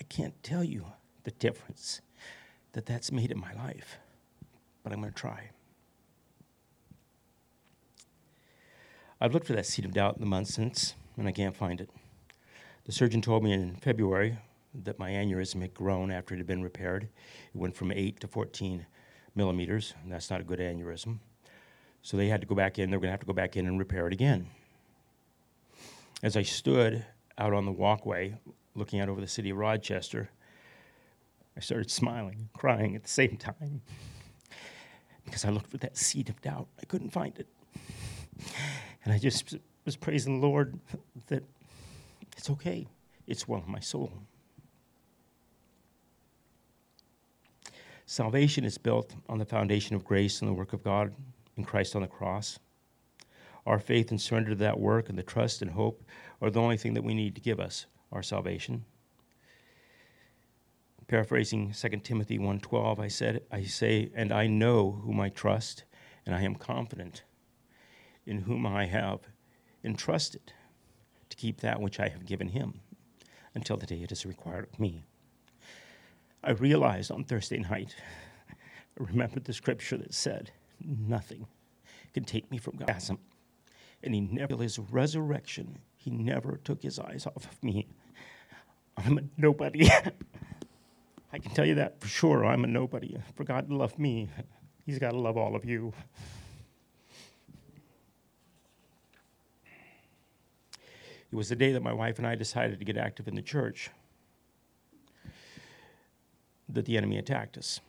[0.00, 0.84] I can't tell you
[1.22, 2.00] the difference
[2.72, 3.98] that that's made in my life,
[4.82, 5.50] but I'm going to try.
[9.20, 11.80] I've looked for that seed of doubt in the months since, and I can't find
[11.80, 11.88] it.
[12.84, 14.38] The surgeon told me in February
[14.74, 17.04] that my aneurysm had grown after it had been repaired.
[17.04, 18.86] It went from 8 to 14
[19.36, 21.18] millimeters, and that's not a good aneurysm.
[22.02, 23.56] So they had to go back in, they were going to have to go back
[23.56, 24.48] in and repair it again.
[26.24, 27.04] As I stood
[27.38, 28.34] out on the walkway
[28.74, 30.30] looking out over the city of Rochester,
[31.56, 33.82] I started smiling, and crying at the same time
[35.24, 36.66] because I looked for that seed of doubt.
[36.80, 37.46] I couldn't find it.
[39.04, 40.80] And I just was praising the Lord
[41.28, 41.44] that
[42.36, 42.86] it's okay,
[43.26, 44.12] it's well my soul.
[48.06, 51.14] Salvation is built on the foundation of grace and the work of God
[51.56, 52.58] in Christ on the cross.
[53.64, 56.02] Our faith and surrender to that work and the trust and hope
[56.40, 58.84] are the only thing that we need to give us our salvation.
[61.06, 65.84] Paraphrasing 2 Timothy 1:12, I said, I say, and I know whom I trust,
[66.26, 67.22] and I am confident
[68.26, 69.20] in whom I have
[69.84, 70.52] entrusted
[71.32, 72.80] to keep that which I have given him
[73.54, 75.02] until the day it is required of me.
[76.44, 77.96] I realized on Thursday night,
[78.50, 78.54] I
[78.98, 80.50] remembered the scripture that said,
[80.84, 81.46] Nothing
[82.12, 83.02] can take me from God.
[84.02, 87.86] And he never, his resurrection, he never took his eyes off of me.
[88.98, 89.88] I'm a nobody.
[91.32, 92.44] I can tell you that for sure.
[92.44, 93.16] I'm a nobody.
[93.36, 94.28] For God to love me,
[94.84, 95.94] he's got to love all of you.
[101.32, 103.42] It was the day that my wife and I decided to get active in the
[103.42, 103.90] church
[106.68, 107.80] that the enemy attacked us.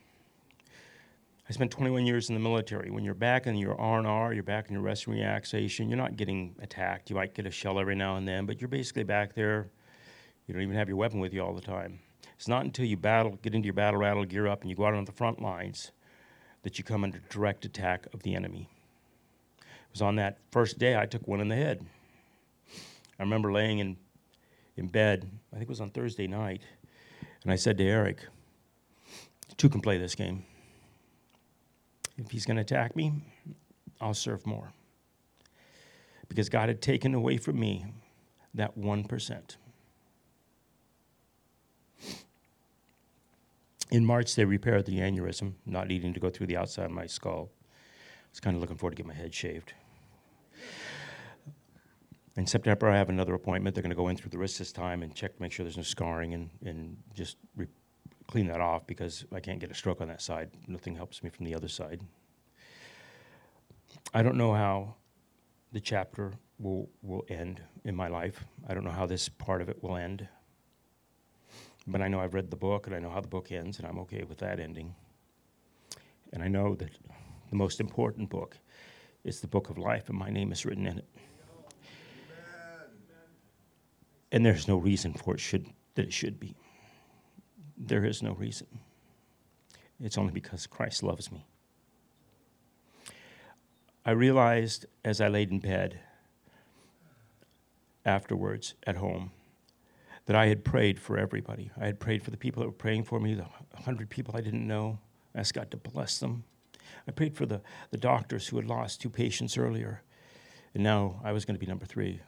[1.50, 2.90] I spent 21 years in the military.
[2.90, 6.16] When you're back in your R&R, you're back in your rest and relaxation, you're not
[6.16, 7.10] getting attacked.
[7.10, 9.68] You might get a shell every now and then, but you're basically back there.
[10.48, 12.00] You don't even have your weapon with you all the time.
[12.38, 14.86] It's not until you battle, get into your battle rattle, gear up, and you go
[14.86, 15.92] out on the front lines
[16.62, 18.70] that you come under direct attack of the enemy.
[19.60, 21.86] It was on that first day I took one in the head.
[23.20, 23.98] I remember laying in,
[24.76, 26.62] in bed, I think it was on Thursday night,
[27.44, 28.20] and I said to Eric,
[29.58, 30.44] Two can play this game.
[32.18, 33.14] If he's going to attack me,
[34.02, 34.74] I'll serve more.
[36.28, 37.86] Because God had taken away from me
[38.54, 39.56] that 1%.
[43.92, 47.06] In March, they repaired the aneurysm, not needing to go through the outside of my
[47.06, 47.52] skull.
[47.62, 49.74] I was kind of looking forward to get my head shaved.
[52.36, 53.76] In September, I have another appointment.
[53.76, 55.78] They're going to go in through the wrist this time and check make sure there's
[55.78, 57.68] no scarring and, and just re-
[58.28, 60.50] clean that off because I can't get a stroke on that side.
[60.68, 62.02] Nothing helps me from the other side.
[64.16, 64.96] I don't know how
[65.74, 68.44] the chapter will, will end in my life.
[68.68, 70.28] I don't know how this part of it will end.
[71.86, 73.88] But I know I've read the book and I know how the book ends, and
[73.88, 74.96] I'm okay with that ending.
[76.32, 76.90] And I know that
[77.50, 78.58] the most important book
[79.24, 81.08] is the book of life, and my name is written in it.
[84.34, 86.56] And there's no reason for it should that it should be.
[87.78, 88.68] There is no reason.
[90.02, 91.46] It's only because Christ loves me.
[94.04, 96.00] I realized as I laid in bed
[98.06, 99.32] afterwards at home
[100.26, 101.70] that I had prayed for everybody.
[101.80, 103.46] I had prayed for the people that were praying for me, the
[103.84, 104.98] hundred people I didn't know.
[105.36, 106.44] I asked God to bless them.
[107.08, 107.62] I prayed for the,
[107.92, 110.02] the doctors who had lost two patients earlier,
[110.74, 112.20] and now I was going to be number three.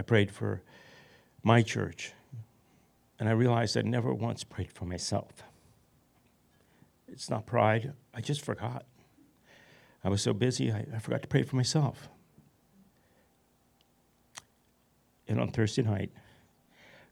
[0.00, 0.62] I prayed for
[1.42, 2.14] my church
[3.18, 5.42] And I realized I never once prayed for myself.
[7.06, 8.86] It's not pride, I just forgot.
[10.02, 12.08] I was so busy, I, I forgot to pray for myself.
[15.28, 16.12] And on Thursday night,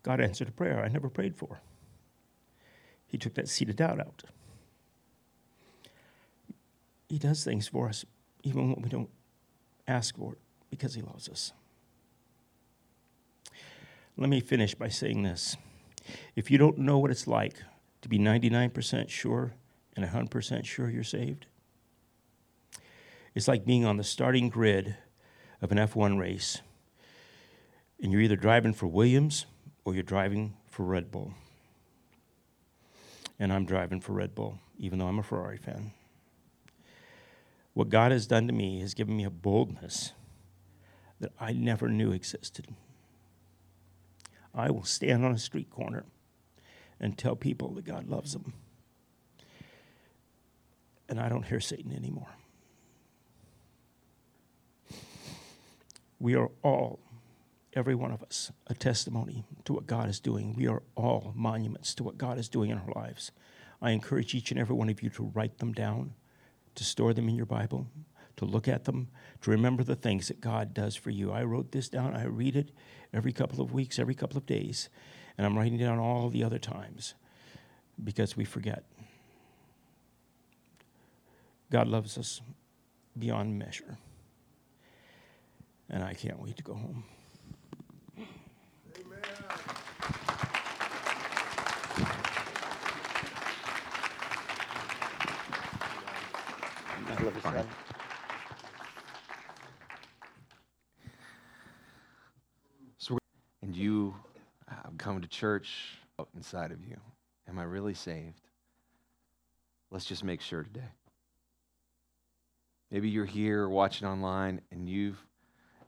[0.03, 1.61] God answered a prayer I never prayed for.
[3.07, 4.23] He took that seed of doubt out.
[7.11, 8.07] He does things for us
[8.45, 9.11] even when we don't
[9.87, 10.39] ask for it
[10.71, 11.53] because He loves us.
[14.21, 15.57] Let me finish by saying this.
[16.35, 17.63] If you don't know what it's like
[18.03, 19.53] to be 99% sure
[19.95, 21.47] and 100% sure you're saved,
[23.37, 24.97] it's like being on the starting grid
[25.63, 26.61] of an F1 race,
[28.03, 29.47] and you're either driving for Williams
[29.85, 31.33] or you're driving for Red Bull.
[33.39, 35.93] And I'm driving for Red Bull, even though I'm a Ferrari fan.
[37.73, 40.11] What God has done to me has given me a boldness
[41.21, 42.67] that I never knew existed.
[44.59, 46.05] I will stand on a street corner
[46.99, 48.55] and tell people that God loves them.
[51.09, 52.29] And I don't hear Satan anymore.
[56.19, 56.99] We are all,
[57.73, 60.55] every one of us, a testimony to what God is doing.
[60.55, 63.31] We are all monuments to what God is doing in our lives.
[63.81, 66.15] I encourage each and every one of you to write them down,
[66.75, 67.87] to store them in your Bible,
[68.37, 69.09] to look at them,
[69.43, 71.31] to remember the things that God does for you.
[71.31, 72.73] I wrote this down, I read it
[73.13, 74.89] every couple of weeks, every couple of days,
[75.37, 77.15] and I'm writing down all the other times
[78.03, 78.85] because we forget.
[81.71, 82.41] God loves us
[83.19, 83.99] beyond measure
[85.91, 87.05] and I can't wait to go home.
[97.43, 97.65] So,
[103.69, 104.15] and you
[104.67, 105.99] have come to church
[106.35, 106.97] inside of you.
[107.47, 108.41] Am I really saved?
[109.91, 110.89] Let's just make sure today.
[112.91, 115.23] Maybe you're here watching online and you've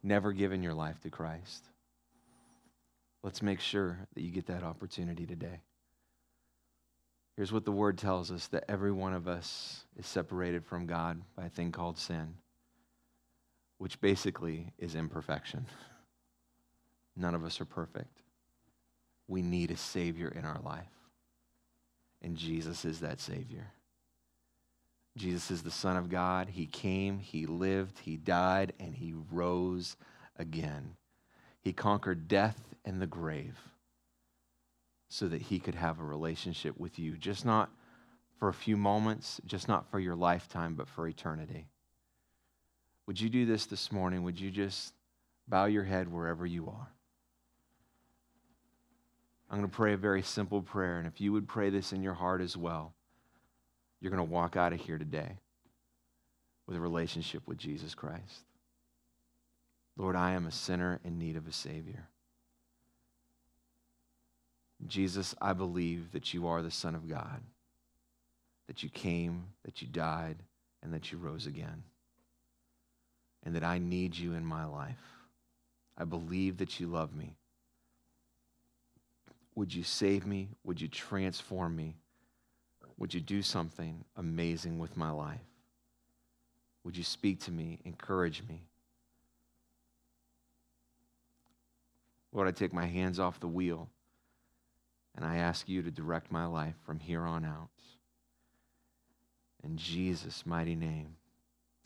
[0.02, 1.64] never given your life to Christ.
[3.22, 5.62] Let's make sure that you get that opportunity today.
[7.34, 11.22] Here's what the word tells us that every one of us is separated from God
[11.34, 12.34] by a thing called sin,
[13.78, 15.64] which basically is imperfection.
[17.16, 18.22] None of us are perfect.
[19.28, 20.90] We need a Savior in our life,
[22.22, 23.72] and Jesus is that Savior.
[25.16, 26.48] Jesus is the Son of God.
[26.48, 29.96] He came, He lived, He died, and He rose
[30.38, 30.96] again.
[31.60, 33.58] He conquered death and the grave
[35.08, 37.70] so that He could have a relationship with you, just not
[38.38, 41.66] for a few moments, just not for your lifetime, but for eternity.
[43.06, 44.22] Would you do this this morning?
[44.22, 44.94] Would you just
[45.46, 46.88] bow your head wherever you are?
[49.50, 52.02] I'm going to pray a very simple prayer, and if you would pray this in
[52.02, 52.94] your heart as well,
[54.00, 55.38] you're going to walk out of here today
[56.68, 58.44] with a relationship with Jesus Christ.
[59.96, 62.06] Lord, I am a sinner in need of a Savior.
[64.86, 67.42] Jesus, I believe that you are the Son of God,
[68.68, 70.36] that you came, that you died,
[70.80, 71.82] and that you rose again,
[73.44, 75.02] and that I need you in my life.
[75.98, 77.34] I believe that you love me.
[79.60, 80.48] Would you save me?
[80.64, 81.98] Would you transform me?
[82.96, 85.44] Would you do something amazing with my life?
[86.82, 88.62] Would you speak to me, encourage me?
[92.32, 93.90] Lord, I take my hands off the wheel
[95.14, 97.68] and I ask you to direct my life from here on out.
[99.62, 101.16] In Jesus' mighty name.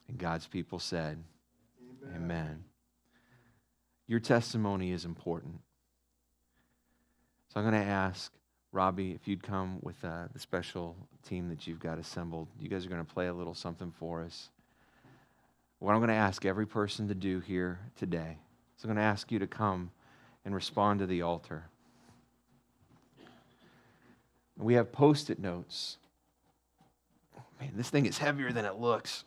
[0.07, 1.19] And God's people said,
[2.05, 2.23] Amen.
[2.23, 2.65] Amen.
[4.07, 5.59] Your testimony is important.
[7.55, 8.33] So I'm going to ask
[8.73, 12.85] Robbie, if you'd come with uh, the special team that you've got assembled, you guys
[12.85, 14.49] are going to play a little something for us.
[15.79, 18.39] What I'm going to ask every person to do here today
[18.77, 19.93] is I'm going to ask you to come
[20.45, 21.67] and respond to the altar.
[24.57, 25.99] We have post it notes.
[27.61, 29.23] Man, this thing is heavier than it looks.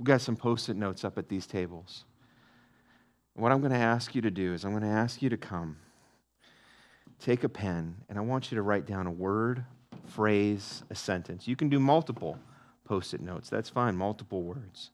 [0.00, 2.06] We've got some post it notes up at these tables.
[3.34, 5.36] What I'm going to ask you to do is I'm going to ask you to
[5.36, 5.76] come,
[7.18, 9.62] take a pen, and I want you to write down a word,
[10.06, 11.46] phrase, a sentence.
[11.46, 12.38] You can do multiple
[12.86, 13.50] post it notes.
[13.50, 14.90] That's fine, multiple words.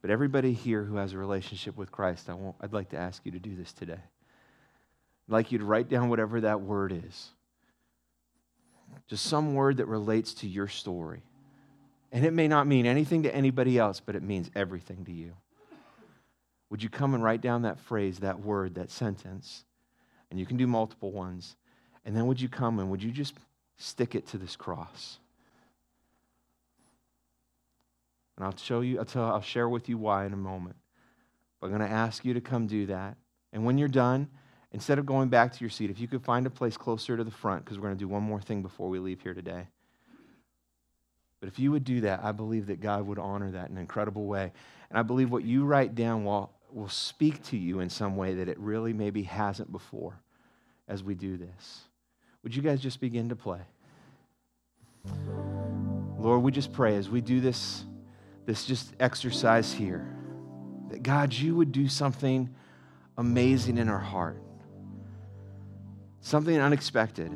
[0.00, 3.26] But everybody here who has a relationship with Christ, I want, I'd like to ask
[3.26, 3.92] you to do this today.
[3.92, 7.28] I'd like you to write down whatever that word is.
[9.06, 11.20] Just some word that relates to your story.
[12.14, 15.32] And it may not mean anything to anybody else, but it means everything to you.
[16.70, 19.64] would you come and write down that phrase, that word, that sentence?
[20.30, 21.56] And you can do multiple ones.
[22.04, 23.34] And then would you come and would you just
[23.78, 25.18] stick it to this cross?
[28.36, 30.76] And I'll show you, I'll, tell, I'll share with you why in a moment.
[31.60, 33.16] But I'm going to ask you to come do that.
[33.52, 34.28] And when you're done,
[34.70, 37.24] instead of going back to your seat, if you could find a place closer to
[37.24, 39.66] the front, because we're going to do one more thing before we leave here today.
[41.44, 43.80] But if you would do that, I believe that God would honor that in an
[43.82, 44.50] incredible way.
[44.88, 48.32] And I believe what you write down will, will speak to you in some way
[48.36, 50.18] that it really maybe hasn't before
[50.88, 51.82] as we do this.
[52.44, 53.60] Would you guys just begin to play?
[56.18, 57.84] Lord, we just pray as we do this,
[58.46, 60.16] this just exercise here,
[60.88, 62.48] that God, you would do something
[63.18, 64.42] amazing in our heart,
[66.22, 67.30] something unexpected.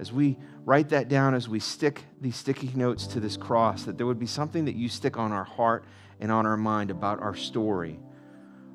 [0.00, 0.38] As we
[0.68, 4.18] write that down, as we stick these sticky notes to this cross, that there would
[4.18, 5.82] be something that you stick on our heart
[6.20, 7.98] and on our mind about our story,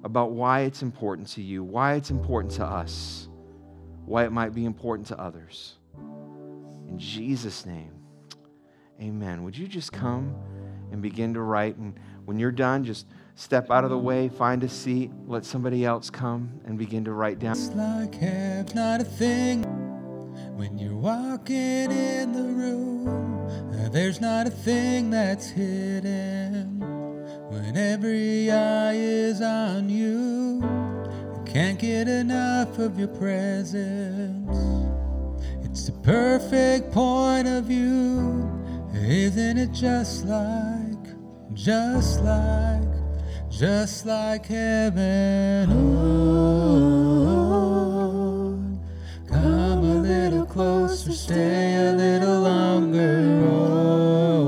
[0.03, 3.29] about why it's important to you, why it's important to us,
[4.05, 5.75] why it might be important to others.
[6.89, 7.91] In Jesus' name,
[8.99, 9.43] amen.
[9.43, 10.35] Would you just come
[10.91, 11.77] and begin to write?
[11.77, 11.93] And
[12.25, 13.05] when you're done, just
[13.35, 17.11] step out of the way, find a seat, let somebody else come and begin to
[17.11, 17.53] write down.
[20.55, 23.07] When you're walking in the room.
[23.73, 26.79] uh, There's not a thing that's hidden
[27.49, 30.61] when every eye is on you.
[30.63, 34.57] I can't get enough of your presence.
[35.63, 38.49] It's the perfect point of view.
[38.93, 41.07] Isn't it just like,
[41.53, 42.81] just like,
[43.49, 45.69] just like heaven?
[48.35, 48.59] Oh,
[49.27, 53.41] come little closer, stay a little longer.
[53.47, 54.43] Oh,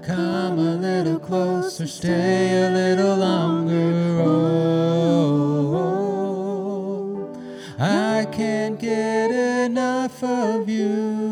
[0.01, 4.21] come a little closer, stay a little longer.
[4.25, 4.43] Oh,
[7.77, 11.22] I can't get enough of you.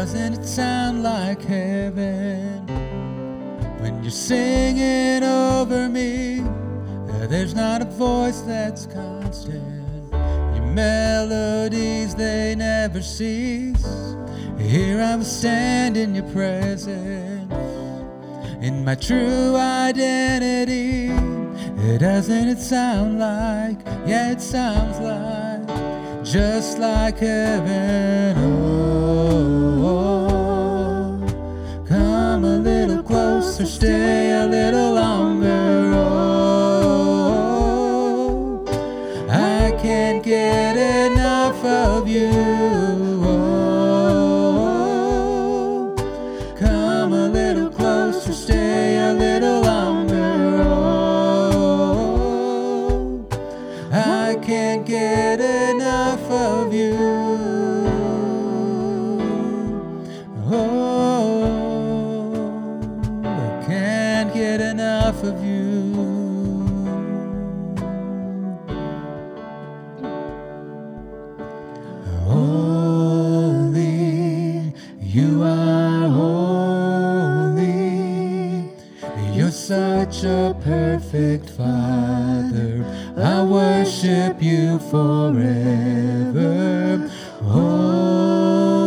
[0.00, 2.66] Doesn't it sound like heaven
[3.80, 6.40] when you're singing over me?
[6.40, 9.62] Uh, There's not a voice that's constant.
[10.54, 13.84] Your melodies, they never cease.
[14.58, 17.52] Here I will stand in your presence,
[18.62, 21.10] in my true identity.
[21.12, 28.49] Uh, Doesn't it sound like, yeah, it sounds like, just like heaven.
[33.40, 35.92] Little closer, stay a little longer.
[35.94, 37.04] Oh,
[39.30, 42.49] I can't get enough of you.
[81.38, 82.84] Perfect Father.
[83.16, 85.48] I worship you forever.
[87.44, 88.80] Holy,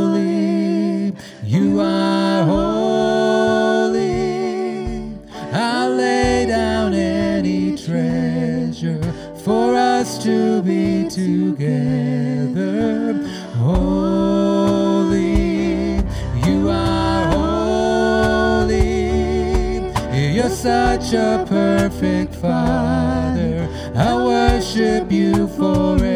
[1.45, 3.93] you are holy.
[5.53, 9.01] I lay down any treasure
[9.45, 11.93] for us to be together.
[13.55, 15.23] Holy,
[16.45, 17.53] you are holy.
[20.35, 22.32] You're such a perfect
[24.75, 26.12] worship you forever.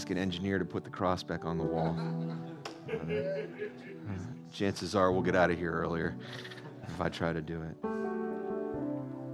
[0.00, 1.94] Ask an engineer to put the cross back on the wall.
[4.50, 6.16] Chances are we'll get out of here earlier
[6.88, 7.76] if I try to do it.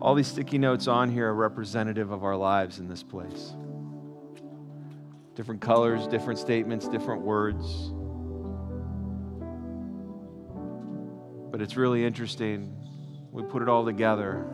[0.01, 3.55] All these sticky notes on here are representative of our lives in this place.
[5.37, 7.93] Different colors, different statements, different words.
[11.53, 12.77] But it's really interesting.
[13.31, 14.45] We put it all together.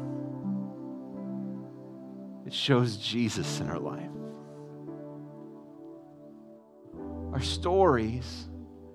[2.44, 4.10] It shows Jesus in our life.
[7.32, 8.48] Our stories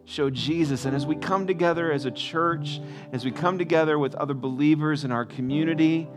[0.06, 0.86] show Jesus.
[0.86, 2.80] And as we come together as a church,
[3.12, 6.08] as we come together with other believers in our community,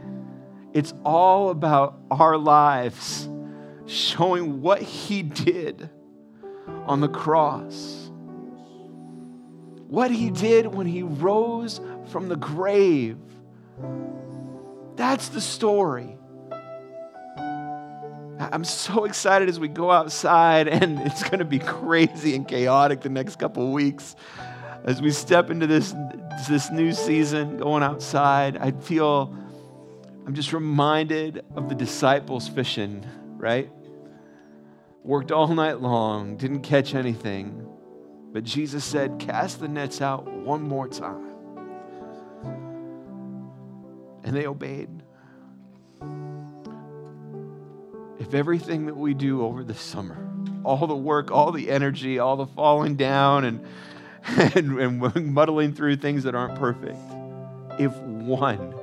[0.72, 3.28] it's all about our lives
[3.86, 5.90] showing what He did
[6.86, 8.10] on the cross.
[9.88, 11.80] What He did when He rose
[12.10, 13.18] from the grave.
[14.94, 16.16] That's the story.
[18.40, 23.02] I'm so excited as we go outside, and it's going to be crazy and chaotic
[23.02, 24.16] the next couple weeks.
[24.84, 25.94] As we step into this,
[26.48, 29.36] this new season, going outside, I feel
[30.26, 33.04] I'm just reminded of the disciples fishing,
[33.36, 33.70] right?
[35.04, 37.66] Worked all night long, didn't catch anything.
[38.32, 41.26] But Jesus said, Cast the nets out one more time.
[44.24, 44.99] And they obeyed.
[48.20, 50.30] If everything that we do over the summer,
[50.62, 53.66] all the work, all the energy, all the falling down and,
[54.54, 56.98] and, and muddling through things that aren't perfect,
[57.78, 58.74] if one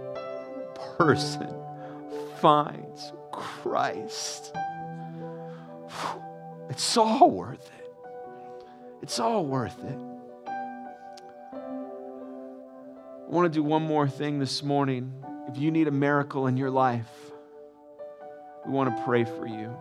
[0.97, 1.53] person
[2.41, 4.55] finds Christ,
[6.69, 7.93] it's all worth it.
[9.03, 9.99] It's all worth it.
[13.27, 15.13] I want to do one more thing this morning.
[15.47, 17.26] If you need a miracle in your life,
[18.67, 19.73] we want to pray for you.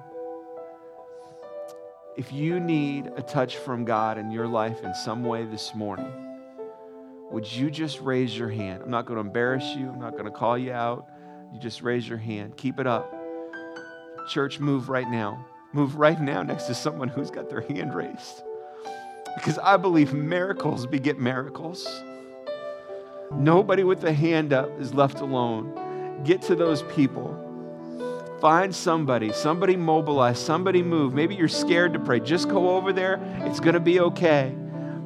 [2.16, 6.10] If you need a touch from God in your life in some way this morning,
[7.30, 8.82] would you just raise your hand?
[8.82, 11.06] I'm not going to embarrass you, I'm not going to call you out.
[11.52, 12.56] You just raise your hand.
[12.56, 13.12] Keep it up.
[14.28, 15.44] Church, move right now.
[15.72, 18.42] Move right now next to someone who's got their hand raised.
[19.34, 21.86] Because I believe miracles beget miracles.
[23.32, 26.22] Nobody with a hand up is left alone.
[26.24, 27.45] Get to those people.
[28.40, 31.14] Find somebody, somebody mobilize, somebody move.
[31.14, 32.20] Maybe you're scared to pray.
[32.20, 33.18] Just go over there.
[33.40, 34.54] It's going to be okay.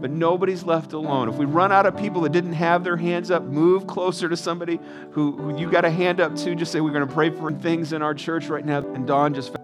[0.00, 1.28] But nobody's left alone.
[1.28, 4.36] If we run out of people that didn't have their hands up, move closer to
[4.36, 4.80] somebody
[5.12, 6.54] who, who you got a hand up to.
[6.54, 8.78] Just say, We're going to pray for things in our church right now.
[8.78, 9.54] And Don just.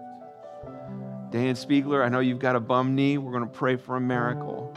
[1.29, 3.17] Dan Spiegler, I know you've got a bum knee.
[3.17, 4.73] We're going to pray for a miracle.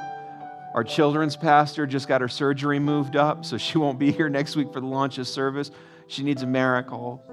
[0.75, 4.57] Our children's pastor just got her surgery moved up, so she won't be here next
[4.57, 5.71] week for the launch of service.
[6.09, 7.25] She needs a miracle.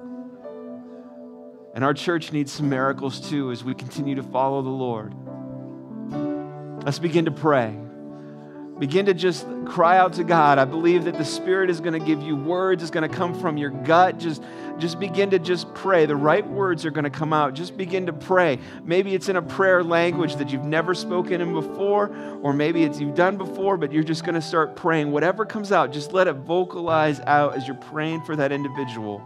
[1.77, 5.13] And our church needs some miracles too as we continue to follow the Lord.
[6.83, 7.77] Let's begin to pray.
[8.79, 10.57] Begin to just cry out to God.
[10.57, 13.39] I believe that the Spirit is going to give you words, it's going to come
[13.39, 14.17] from your gut.
[14.17, 14.41] Just,
[14.79, 16.07] just begin to just pray.
[16.07, 17.53] The right words are going to come out.
[17.53, 18.57] Just begin to pray.
[18.83, 22.09] Maybe it's in a prayer language that you've never spoken in before,
[22.41, 25.11] or maybe it's you've done before, but you're just going to start praying.
[25.11, 29.21] Whatever comes out, just let it vocalize out as you're praying for that individual.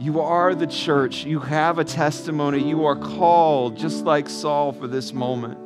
[0.00, 1.26] You are the church.
[1.26, 2.66] You have a testimony.
[2.66, 5.58] You are called, just like Saul, for this moment.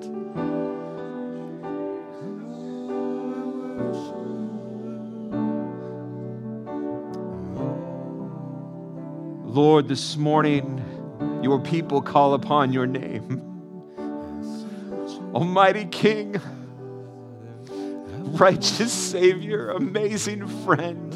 [9.47, 10.83] Lord, this morning,
[11.41, 13.41] your people call upon your name.
[15.33, 16.41] Almighty King,
[18.37, 21.15] righteous Savior, amazing friend.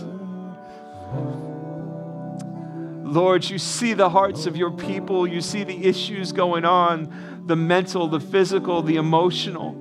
[3.08, 5.26] Lord, you see the hearts of your people.
[5.26, 9.74] You see the issues going on the mental, the physical, the emotional,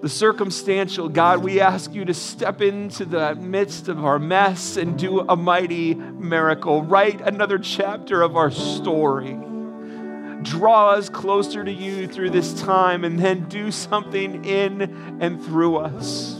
[0.00, 1.10] the circumstantial.
[1.10, 5.36] God, we ask you to step into the midst of our mess and do a
[5.36, 6.82] mighty miracle.
[6.82, 9.38] Write another chapter of our story.
[10.42, 15.76] Draw us closer to you through this time and then do something in and through
[15.76, 16.34] us.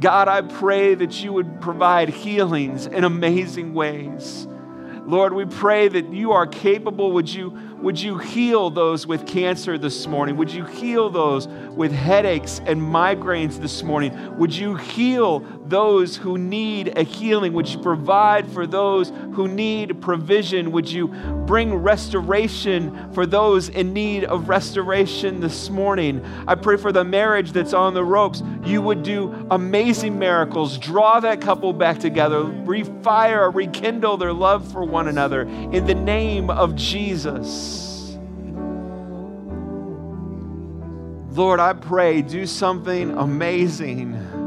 [0.00, 4.48] God, I pray that you would provide healings in amazing ways.
[5.08, 7.12] Lord, we pray that you are capable.
[7.12, 10.36] Would you would you heal those with cancer this morning?
[10.36, 14.36] Would you heal those with headaches and migraines this morning?
[14.36, 17.52] Would you heal those who need a healing?
[17.52, 20.72] Would you provide for those who need provision?
[20.72, 21.08] Would you
[21.46, 26.24] bring restoration for those in need of restoration this morning?
[26.46, 28.42] I pray for the marriage that's on the ropes.
[28.64, 30.78] You would do amazing miracles.
[30.78, 36.50] Draw that couple back together, refire, rekindle their love for one another in the name
[36.50, 38.16] of Jesus.
[41.30, 44.37] Lord, I pray, do something amazing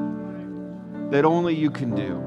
[1.11, 2.17] that only you can do.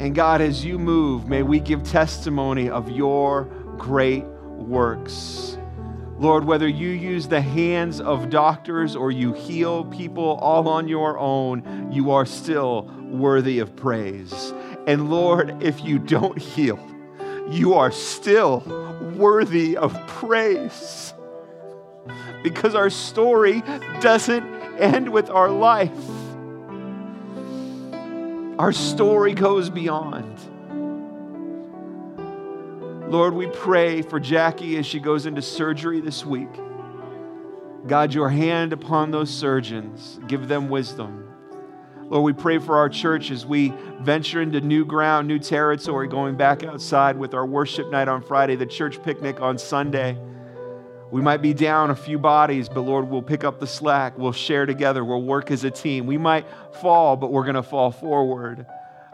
[0.00, 3.44] And God, as you move, may we give testimony of your
[3.76, 5.58] great works.
[6.18, 11.18] Lord, whether you use the hands of doctors or you heal people all on your
[11.18, 14.54] own, you are still worthy of praise.
[14.86, 16.78] And Lord, if you don't heal,
[17.50, 18.60] you are still
[19.16, 21.12] worthy of praise.
[22.42, 23.62] Because our story
[24.00, 24.44] doesn't
[24.78, 25.90] end with our life.
[28.58, 30.38] Our story goes beyond.
[33.10, 36.50] Lord, we pray for Jackie as she goes into surgery this week.
[37.86, 41.28] God, your hand upon those surgeons, give them wisdom.
[42.04, 46.36] Lord, we pray for our church as we venture into new ground, new territory, going
[46.36, 50.18] back outside with our worship night on Friday, the church picnic on Sunday.
[51.12, 54.16] We might be down a few bodies, but Lord, we'll pick up the slack.
[54.16, 55.04] We'll share together.
[55.04, 56.06] We'll work as a team.
[56.06, 56.46] We might
[56.80, 58.64] fall, but we're going to fall forward.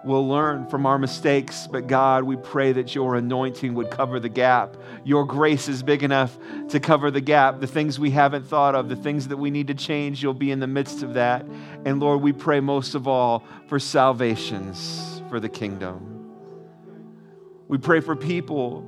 [0.04, 4.28] We'll learn from our mistakes, but God, we pray that your anointing would cover the
[4.28, 4.76] gap.
[5.02, 6.38] Your grace is big enough
[6.68, 7.58] to cover the gap.
[7.58, 10.52] The things we haven't thought of, the things that we need to change, you'll be
[10.52, 11.44] in the midst of that.
[11.84, 16.36] And Lord, we pray most of all for salvations for the kingdom.
[17.66, 18.87] We pray for people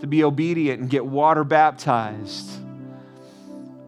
[0.00, 2.50] to be obedient and get water baptized.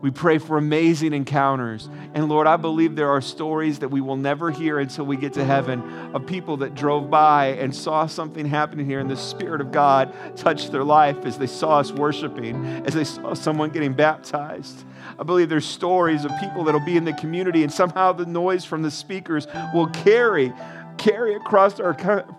[0.00, 1.90] We pray for amazing encounters.
[2.14, 5.34] And Lord, I believe there are stories that we will never hear until we get
[5.34, 5.82] to heaven
[6.14, 10.10] of people that drove by and saw something happening here, and the Spirit of God
[10.36, 14.84] touched their life as they saw us worshiping, as they saw someone getting baptized.
[15.18, 18.64] I believe there's stories of people that'll be in the community, and somehow the noise
[18.64, 20.50] from the speakers will carry,
[20.96, 21.90] carry across our,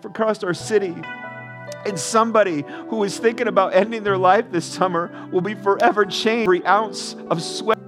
[0.04, 0.96] across our city.
[1.84, 6.44] And somebody who is thinking about ending their life this summer will be forever changed
[6.44, 7.78] every ounce of sweat.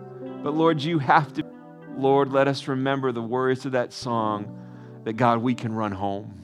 [0.42, 1.44] But Lord, you have to.
[1.96, 4.58] Lord, let us remember the words of that song
[5.04, 6.40] that God, we can run home.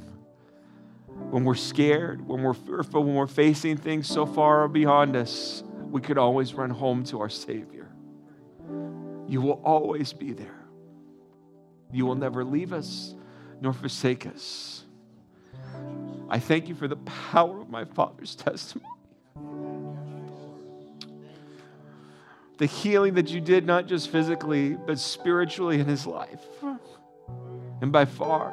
[1.31, 6.01] When we're scared, when we're fearful, when we're facing things so far beyond us, we
[6.01, 7.89] could always run home to our Savior.
[9.27, 10.61] You will always be there.
[11.93, 13.15] You will never leave us
[13.61, 14.80] nor forsake us.
[16.31, 18.87] I thank you for the power of my Father's testimony.
[22.59, 26.45] The healing that you did, not just physically, but spiritually in his life.
[27.81, 28.53] And by far,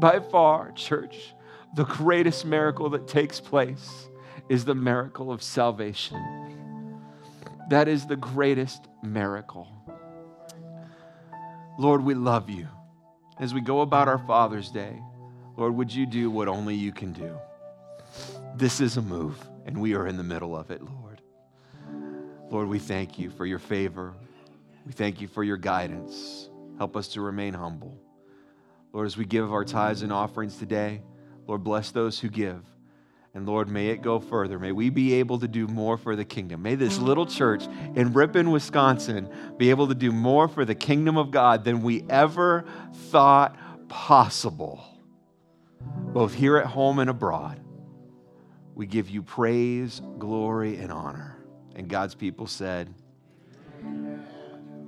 [0.00, 1.34] by far, church,
[1.76, 4.08] the greatest miracle that takes place
[4.48, 7.00] is the miracle of salvation.
[7.68, 9.68] That is the greatest miracle.
[11.78, 12.66] Lord, we love you.
[13.38, 15.00] As we go about our Father's Day,
[15.58, 17.36] Lord, would you do what only you can do?
[18.54, 19.36] This is a move,
[19.66, 21.20] and we are in the middle of it, Lord.
[22.48, 24.14] Lord, we thank you for your favor.
[24.86, 26.48] We thank you for your guidance.
[26.78, 27.98] Help us to remain humble.
[28.92, 31.02] Lord, as we give our tithes and offerings today,
[31.48, 32.64] Lord, bless those who give.
[33.34, 34.60] And Lord, may it go further.
[34.60, 36.62] May we be able to do more for the kingdom.
[36.62, 37.64] May this little church
[37.96, 42.04] in Ripon, Wisconsin be able to do more for the kingdom of God than we
[42.08, 42.64] ever
[43.10, 43.56] thought
[43.88, 44.87] possible
[45.80, 47.60] both here at home and abroad.
[48.74, 51.36] We give you praise, glory, and honor.
[51.74, 52.92] And God's people said,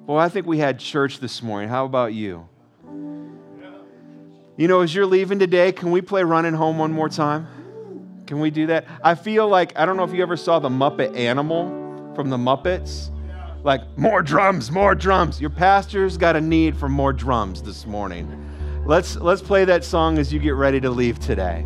[0.06, 1.68] Well, I think we had church this morning.
[1.68, 2.48] How about you?
[4.56, 7.46] You know, as you're leaving today, can we play Running Home one more time?
[8.26, 8.86] Can we do that?
[9.02, 12.36] I feel like, I don't know if you ever saw the Muppet Animal from the
[12.36, 13.10] Muppets.
[13.64, 15.40] Like, more drums, more drums.
[15.40, 18.28] Your pastor's got a need for more drums this morning.
[18.84, 21.64] Let's, let's play that song as you get ready to leave today.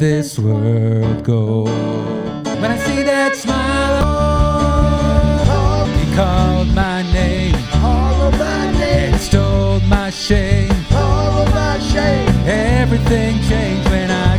[0.00, 1.64] this world go.
[1.64, 4.02] When I see that smile,
[5.46, 7.54] oh, he called my name,
[7.84, 10.70] all and stole my shame.
[12.46, 14.29] Everything changed when I.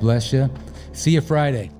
[0.00, 0.50] bless you.
[0.92, 1.70] See you Friday.